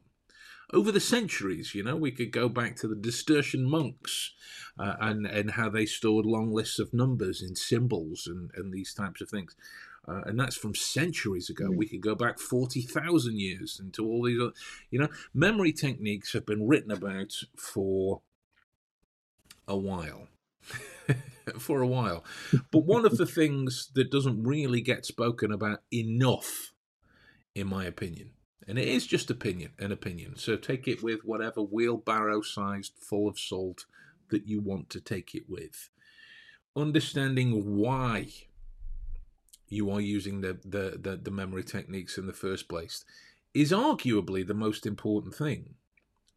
[0.72, 1.74] over the centuries.
[1.74, 4.32] You know we could go back to the Cistercian monks
[4.78, 8.94] uh, and and how they stored long lists of numbers in symbols and and these
[8.94, 9.54] types of things.
[10.08, 11.68] Uh, and that's from centuries ago.
[11.68, 11.76] Mm.
[11.76, 14.52] We could go back 40,000 years into all these, other,
[14.88, 18.20] you know, memory techniques have been written about for
[19.66, 20.28] a while.
[21.58, 22.24] for a while.
[22.70, 26.72] But one of the things that doesn't really get spoken about enough,
[27.54, 28.30] in my opinion,
[28.66, 33.28] and it is just opinion, an opinion, so take it with whatever wheelbarrow sized full
[33.28, 33.84] of salt
[34.30, 35.90] that you want to take it with.
[36.74, 38.28] Understanding why
[39.68, 43.04] you are using the, the, the, the memory techniques in the first place
[43.54, 45.74] is arguably the most important thing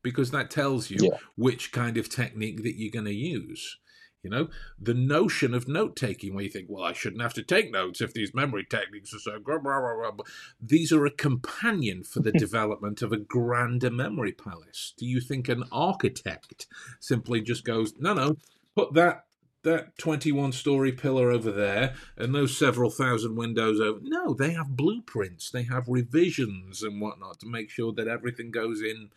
[0.02, 1.18] because that tells you Yeah.
[1.36, 3.78] which kind of technique that you're going to use.
[4.24, 7.44] You know, the notion of note taking, where you think, well, I shouldn't have to
[7.44, 9.40] take notes if these memory techniques are so.
[9.40, 10.26] Blah, blah, blah, blah.
[10.62, 14.94] These are a companion for the development of a grander memory palace.
[14.98, 16.68] Do you think an architect
[17.00, 18.36] simply just goes, no, no,
[18.76, 19.24] put that
[19.64, 24.78] that 21 story pillar over there and those several thousand windows over no they have
[24.78, 29.10] blueprints they have revisions and whatnot to make sure that everything goes in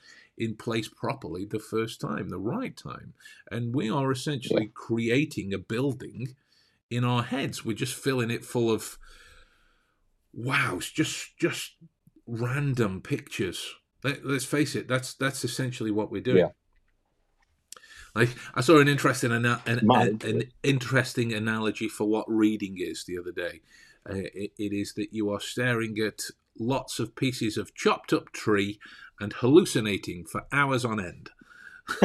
[0.43, 3.15] in place properly the first time, the right time.
[3.51, 4.71] And we are essentially yeah.
[4.75, 6.35] creating a building
[6.91, 7.65] in our heads.
[7.65, 8.99] We're just filling it full of
[10.35, 11.77] wow, it's just just
[12.27, 13.75] random pictures.
[14.03, 16.39] Let, us face it, that's that's essentially what we're doing.
[16.39, 16.49] Yeah.
[18.15, 23.17] Like I saw an interesting an, an, an, interesting analogy for what reading is the
[23.19, 23.61] other day.
[24.09, 26.21] Uh, it, it is that you are staring at
[26.59, 28.79] lots of pieces of chopped up tree
[29.21, 31.31] and hallucinating for hours on end.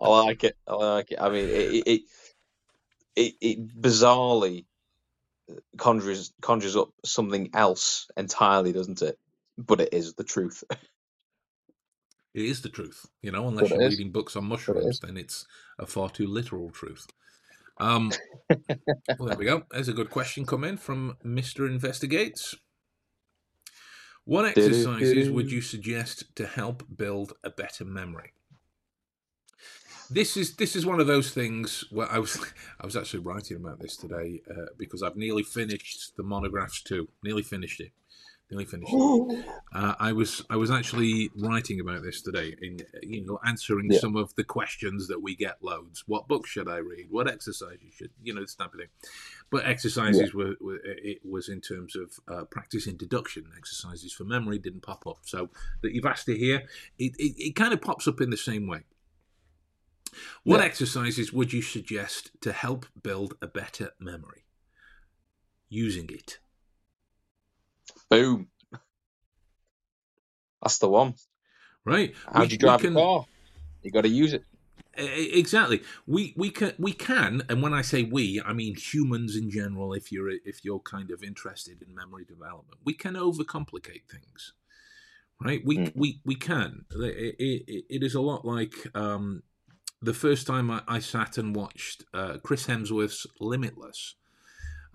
[0.00, 0.56] I like it.
[0.66, 1.20] I like it.
[1.20, 2.02] I mean, it it
[3.14, 4.64] it, it bizarrely
[5.76, 9.18] conjures conjures up something else entirely, doesn't it?
[9.58, 10.64] But it is the truth.
[12.34, 13.46] It is the truth, you know.
[13.46, 15.46] Unless you're reading books on mushrooms, then it's
[15.78, 17.06] a far too literal truth.
[17.78, 18.12] Um,
[19.18, 19.62] well, there we go.
[19.70, 22.54] There's a good question come in from Mister Investigates.
[24.24, 28.32] What exercises would you suggest to help build a better memory?
[30.10, 32.38] This is this is one of those things where I was
[32.80, 37.08] I was actually writing about this today uh, because I've nearly finished the monographs too.
[37.22, 37.92] Nearly finished it
[38.52, 38.92] nearly finished.
[39.74, 43.98] uh, I was I was actually writing about this today, in you know answering yeah.
[43.98, 46.04] some of the questions that we get loads.
[46.06, 47.06] What books should I read?
[47.10, 48.88] What exercises should you know this type of thing?
[49.50, 50.44] But exercises yeah.
[50.44, 53.44] were, were, it was in terms of uh, practicing deduction.
[53.56, 55.18] Exercises for memory didn't pop up.
[55.22, 55.50] So
[55.82, 56.62] that you've asked to hear,
[56.98, 58.84] it, it, it kind of pops up in the same way.
[60.44, 60.66] What yeah.
[60.66, 64.44] exercises would you suggest to help build a better memory?
[65.68, 66.38] Using it.
[68.12, 68.48] Boom.
[70.60, 71.14] That's the one.
[71.84, 72.14] Right.
[72.30, 72.94] How do you drive can...
[72.94, 73.24] a car?
[73.82, 74.44] You got to use it.
[74.94, 75.82] Exactly.
[76.06, 79.94] We we can we can, and when I say we, I mean humans in general.
[79.94, 84.52] If you're if you're kind of interested in memory development, we can overcomplicate things,
[85.40, 85.62] right?
[85.64, 85.92] We mm.
[85.96, 86.84] we we can.
[86.94, 89.42] It, it, it is a lot like um,
[90.02, 94.16] the first time I, I sat and watched uh, Chris Hemsworth's Limitless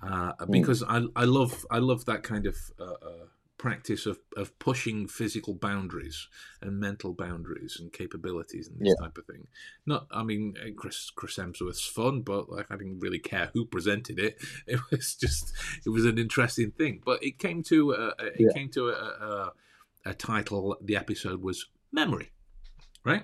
[0.01, 0.51] uh, hmm.
[0.51, 1.11] because mm.
[1.15, 3.25] I I love I love that kind of uh, uh,
[3.57, 6.27] practice of of pushing physical boundaries
[6.61, 9.05] and mental boundaries and capabilities and this yeah.
[9.05, 9.47] type of thing.
[9.85, 13.65] Not I mean uh, Chris Chris Hemsworth's fun, but like I didn't really care who
[13.65, 14.37] presented it.
[14.67, 15.53] It was just
[15.85, 17.01] it was an interesting thing.
[17.03, 18.53] But it came to uh, it yeah.
[18.53, 19.53] came to a, a,
[20.05, 20.77] a, title.
[20.81, 22.31] The episode was memory,
[23.03, 23.23] right?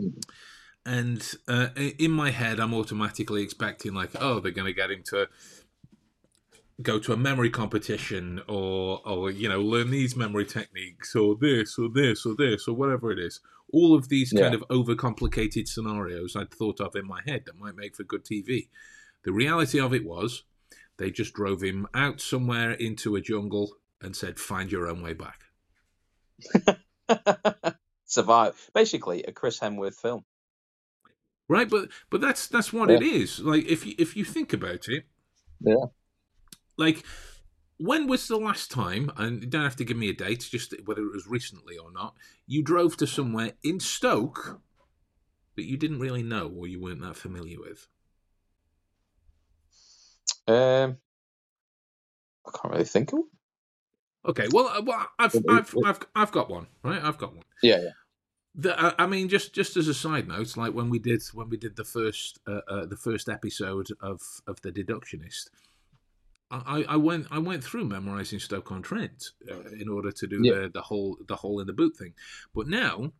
[0.00, 0.22] Mm
[0.86, 5.02] and uh, in my head, I'm automatically expecting like, oh, they're going to get him
[5.06, 5.28] to
[6.82, 11.78] go to a memory competition or or you know learn these memory techniques or this
[11.78, 13.40] or this or this or whatever it is.
[13.72, 14.42] All of these yeah.
[14.42, 18.24] kind of overcomplicated scenarios i'd thought of in my head that might make for good
[18.24, 18.68] tv
[19.24, 20.44] the reality of it was
[20.98, 25.14] they just drove him out somewhere into a jungle and said find your own way
[25.14, 25.40] back.
[28.04, 30.24] Survive basically a chris hemsworth film.
[31.48, 32.96] Right but but that's that's what yeah.
[32.96, 33.40] it is.
[33.40, 35.04] Like if you if you think about it
[35.60, 35.86] yeah
[36.76, 37.04] like,
[37.78, 40.74] when was the last time, and you don't have to give me a date, just
[40.84, 42.14] whether it was recently or not,
[42.46, 44.60] you drove to somewhere in Stoke
[45.56, 47.86] that you didn't really know or you weren't that familiar with?
[50.48, 50.98] Um,
[52.46, 53.20] I can't really think of.
[54.26, 57.02] Okay, well, uh, well, I've, I've, I've, I've got one, right?
[57.02, 57.44] I've got one.
[57.62, 57.90] Yeah, yeah.
[58.58, 61.58] The, I mean, just just as a side note, like when we did when we
[61.58, 65.50] did the first uh, uh, the first episode of of the Deductionist,
[66.50, 70.40] I, I went I went through memorizing Stoke on Trent uh, in order to do
[70.42, 70.54] yeah.
[70.54, 72.14] the the whole the hole in the boot thing.
[72.54, 73.12] But now,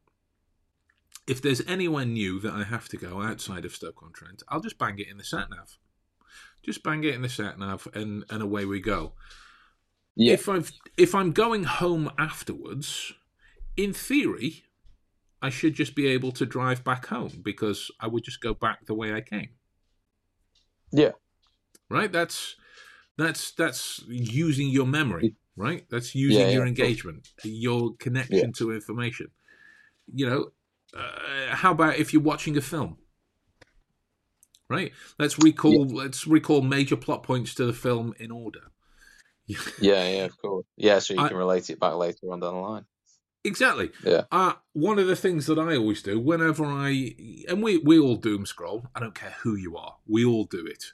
[1.26, 4.60] if there's anywhere new that I have to go outside of Stoke on Trent, I'll
[4.60, 5.76] just bang it in the sat nav.
[6.62, 9.12] Just bang it in the sat nav, and and away we go.
[10.14, 10.34] Yeah.
[10.34, 13.12] If I've if I'm going home afterwards,
[13.76, 14.64] in theory,
[15.42, 18.86] I should just be able to drive back home because I would just go back
[18.86, 19.50] the way I came.
[20.92, 21.12] Yeah.
[21.90, 22.10] Right.
[22.10, 22.56] That's
[23.18, 25.84] that's that's using your memory, right?
[25.90, 28.58] That's using yeah, your engagement, your connection yeah.
[28.58, 29.28] to information.
[30.12, 30.46] You know,
[30.96, 32.98] uh, how about if you're watching a film?
[34.68, 34.92] Right.
[35.18, 35.86] Let's recall.
[35.86, 38.72] Let's recall major plot points to the film in order.
[39.46, 40.66] yeah, yeah, of course.
[40.76, 42.84] Yeah, so you I, can relate it back later on down the line.
[43.44, 43.90] Exactly.
[44.04, 44.22] Yeah.
[44.32, 47.14] Uh, one of the things that I always do whenever I
[47.48, 48.86] and we we all doom scroll.
[48.94, 49.96] I don't care who you are.
[50.06, 50.86] We all do it.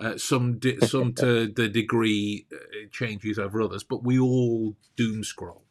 [0.00, 4.74] Uh, some di- some to the degree uh, it changes over others, but we all
[4.96, 5.62] doom scroll.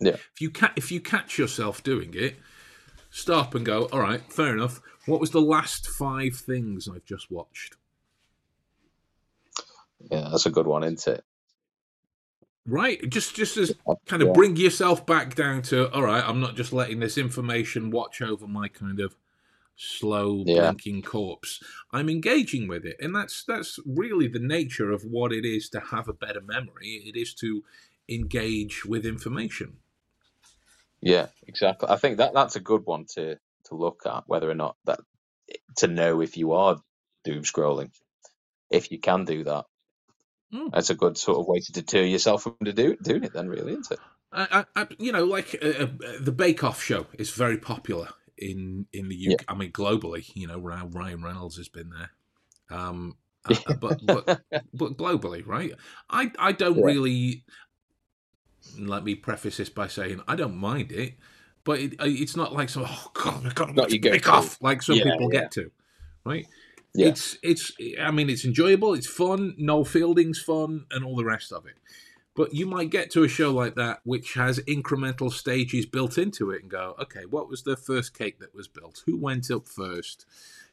[0.00, 0.14] Yeah.
[0.32, 2.36] If you ca- if you catch yourself doing it,
[3.10, 3.84] stop and go.
[3.92, 4.80] All right, fair enough.
[5.06, 7.76] What was the last five things I've just watched?
[10.10, 11.24] Yeah, that's a good one, isn't it?
[12.66, 13.00] right?
[13.08, 13.72] Just just as
[14.06, 14.34] kind of Yeah.
[14.34, 16.22] bring yourself back down to all right.
[16.22, 19.16] I'm not just letting this information watch over my kind of
[19.78, 20.72] slow Yeah.
[20.72, 21.62] blinking corpse.
[21.92, 25.80] I'm engaging with it, and that's that's really the nature of what it is to
[25.80, 27.02] have a better memory.
[27.06, 27.64] It is to
[28.08, 29.78] engage with information.
[31.00, 31.88] Yeah, exactly.
[31.88, 35.00] I think that that's a good one to to look at whether or not that
[35.78, 36.80] to know if you are
[37.24, 37.90] doom scrolling,
[38.70, 39.66] if you can do that.
[40.52, 40.68] Hmm.
[40.72, 43.32] That's a good sort of way to deter yourself from to do, doing it.
[43.34, 44.00] Then, really, isn't it?
[44.32, 45.88] I, I, I you know, like uh, uh,
[46.20, 48.08] the Bake Off show is very popular
[48.38, 49.44] in in the UK.
[49.48, 52.10] I mean, globally, you know, Ryan Ryan Reynolds has been there,
[52.78, 53.16] um,
[53.46, 54.28] uh, but but
[54.74, 55.72] but globally, right?
[56.10, 56.84] I I don't Yeah.
[56.84, 57.44] really.
[58.78, 61.14] Let me preface this by saying I don't mind it,
[61.64, 62.84] but it, uh, it's not like so.
[62.86, 65.40] Oh God, I got to your Off like some Yeah, people yeah.
[65.40, 65.70] get to,
[66.24, 66.46] right?
[66.94, 67.08] Yeah.
[67.08, 67.72] It's it's.
[68.00, 68.94] I mean, it's enjoyable.
[68.94, 69.54] It's fun.
[69.58, 71.76] Noel Fielding's fun, and all the rest of it.
[72.38, 76.52] But you might get to a show like that which has incremental stages built into
[76.52, 79.02] it and go, okay, what was the first cake that was built?
[79.06, 80.24] Who went up first?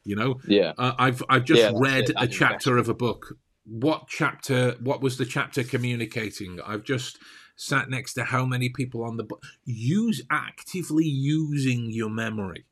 [0.03, 3.39] You know, Yeah, uh, I've I've just Yeah, read a chapter of a book.
[3.66, 4.76] What chapter?
[4.80, 6.59] What was the chapter communicating?
[6.63, 7.18] I've just
[7.55, 9.41] sat next to how many people on the book.
[9.66, 12.66] Use actively using your memory.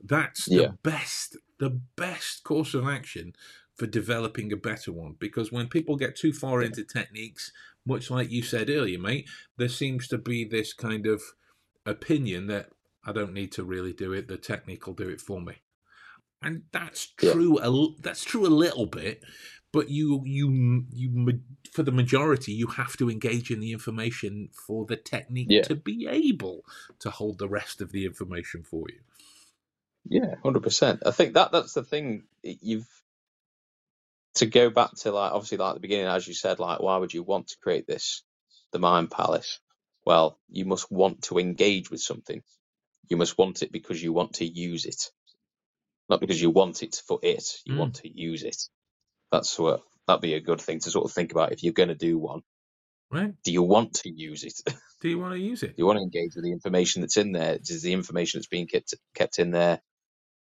[0.00, 0.70] That's the Yeah.
[0.84, 1.36] best.
[1.58, 3.34] The best course of action
[3.74, 5.16] for developing a better one.
[5.18, 7.50] Because when people get too far into techniques,
[7.86, 9.28] much like you said earlier, mate,
[9.58, 11.22] there seems to be this kind of
[11.86, 12.70] opinion that
[13.04, 14.28] I don't need to really do it.
[14.28, 15.54] The technique will do it for me
[16.42, 17.32] and that's Yeah.
[17.32, 17.58] true.
[18.00, 19.22] That's true a little bit,
[19.72, 21.40] but you you you
[21.72, 25.62] for the majority you have to engage in the information for the technique Yeah.
[25.62, 26.64] to be able
[27.00, 29.00] to hold the rest of the information for you.
[30.04, 31.02] yeah, hundred percent.
[31.06, 32.24] I think that that's the thing.
[32.42, 32.88] You've
[34.36, 37.14] to go back to like obviously like the beginning, as you said, like why would
[37.14, 38.24] you want to create this,
[38.72, 39.60] the Mind Palace?
[40.06, 42.42] Well, you must want to engage with something.
[43.10, 45.10] You must want it because you want to use it,
[46.10, 47.44] not because you want it for it.
[47.66, 47.78] You Mm.
[47.80, 48.56] want to use it.
[49.32, 51.90] That's what that'd be a good thing to sort of think about if you're going
[51.90, 52.42] to do one.
[53.10, 53.34] Right?
[53.44, 54.54] Do you want to use it?
[55.02, 55.76] do you want to use it?
[55.76, 57.58] Do you want to engage with the information that's in there?
[57.60, 59.80] Is the information that's being kept kept in there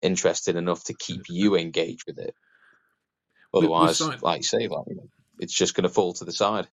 [0.02, 2.36] interesting enough to keep you engaged with it?
[3.54, 6.32] Otherwise, started- like you say, like you know, it's just going to fall to the
[6.32, 6.68] side.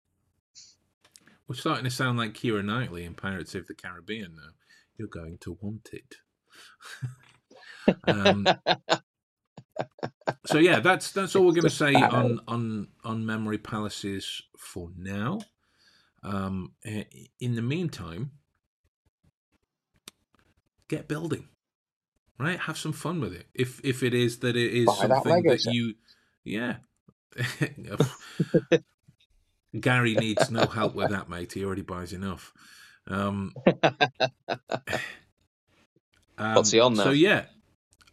[1.47, 4.49] We're starting to sound like Keira Knightley in Pirates of the Caribbean now.
[4.97, 6.15] You're going to want it.
[8.07, 8.45] um,
[10.45, 14.89] so yeah, that's that's all we're going to say on on on memory palaces for
[14.97, 15.39] now.
[16.23, 16.73] Um,
[17.39, 18.31] in the meantime,
[20.89, 21.47] get building,
[22.39, 22.59] right?
[22.59, 23.45] Have some fun with it.
[23.53, 25.73] If if it is that it is Buy something that set.
[25.73, 25.93] you,
[26.47, 26.77] yeah.
[29.79, 31.53] Gary needs no help with that, mate.
[31.53, 32.53] He already buys enough.
[33.07, 33.53] Um,
[36.37, 37.03] um, What's he on now?
[37.03, 37.45] So yeah,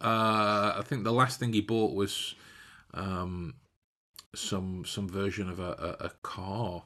[0.01, 2.35] uh, I think the last thing he bought was
[2.93, 3.55] um,
[4.35, 6.83] some some version of a, a, a car.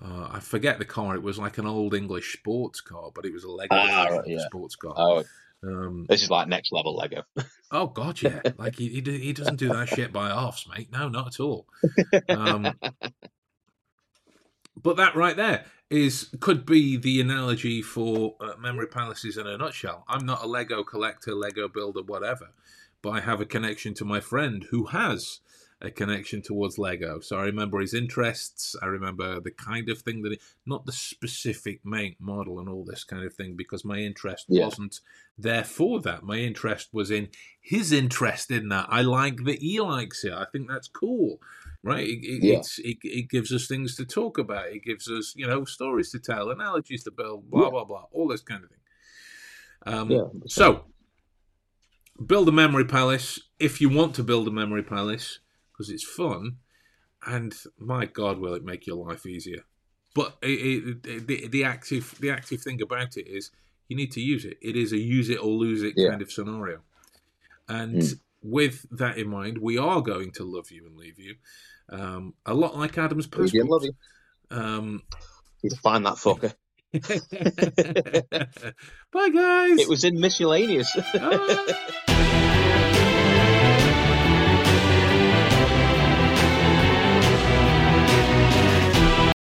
[0.00, 1.14] Uh, I forget the car.
[1.14, 4.26] It was like an old English sports car, but it was a Lego Ah, right,
[4.26, 4.44] yeah.
[4.46, 4.94] sports car.
[4.96, 5.22] Oh,
[5.64, 7.22] Um, this is like next level Lego.
[7.70, 8.40] oh God, yeah!
[8.58, 10.88] Like he, he he doesn't do that shit by halves, mate.
[10.92, 11.66] No, not at all.
[12.28, 12.78] Um,
[14.82, 19.56] but that right there is could be the analogy for uh, memory palaces in a
[19.56, 20.04] nutshell.
[20.08, 22.50] I'm not a Lego collector, Lego builder, whatever,
[23.02, 25.40] but I have a connection to my friend who has
[25.82, 27.20] a connection towards Lego.
[27.20, 28.76] So I remember his interests.
[28.80, 32.84] I remember the kind of thing that, he, not the specific make, model, and all
[32.84, 34.64] this kind of thing, because my interest Yeah.
[34.66, 35.00] wasn't
[35.36, 36.22] there for that.
[36.22, 37.28] My interest was in
[37.60, 38.86] his interest in that.
[38.88, 40.32] I like that he likes it.
[40.32, 41.40] I think that's cool
[41.84, 42.06] right?
[42.06, 42.58] It, it, Yeah.
[42.58, 44.68] it's, it, it gives us things to talk about.
[44.68, 47.70] It gives us, you know, stories to tell, analogies to build, blah Yeah.
[47.70, 48.78] blah blah, all this kind of thing.
[49.86, 50.22] Um, Yeah.
[50.46, 50.84] So,
[52.24, 55.40] build a memory palace if you want to build a memory palace
[55.82, 56.58] because it's fun,
[57.26, 59.64] and my God, will it make your life easier?
[60.14, 63.50] But it, it, the, the active the active thing about it is
[63.88, 64.58] you need to use it.
[64.62, 66.10] It is a use it or lose it Yeah.
[66.10, 66.80] kind of scenario,
[67.68, 68.20] and Mm.
[68.42, 71.34] with that in mind, we are going to love you and leave you.
[71.88, 73.52] Um, a lot like Adam's post.
[73.54, 73.92] you, love you.
[74.50, 75.02] Um,
[75.82, 76.54] find that fucker.
[79.12, 79.80] bye, guys.
[79.80, 80.96] It was in miscellaneous.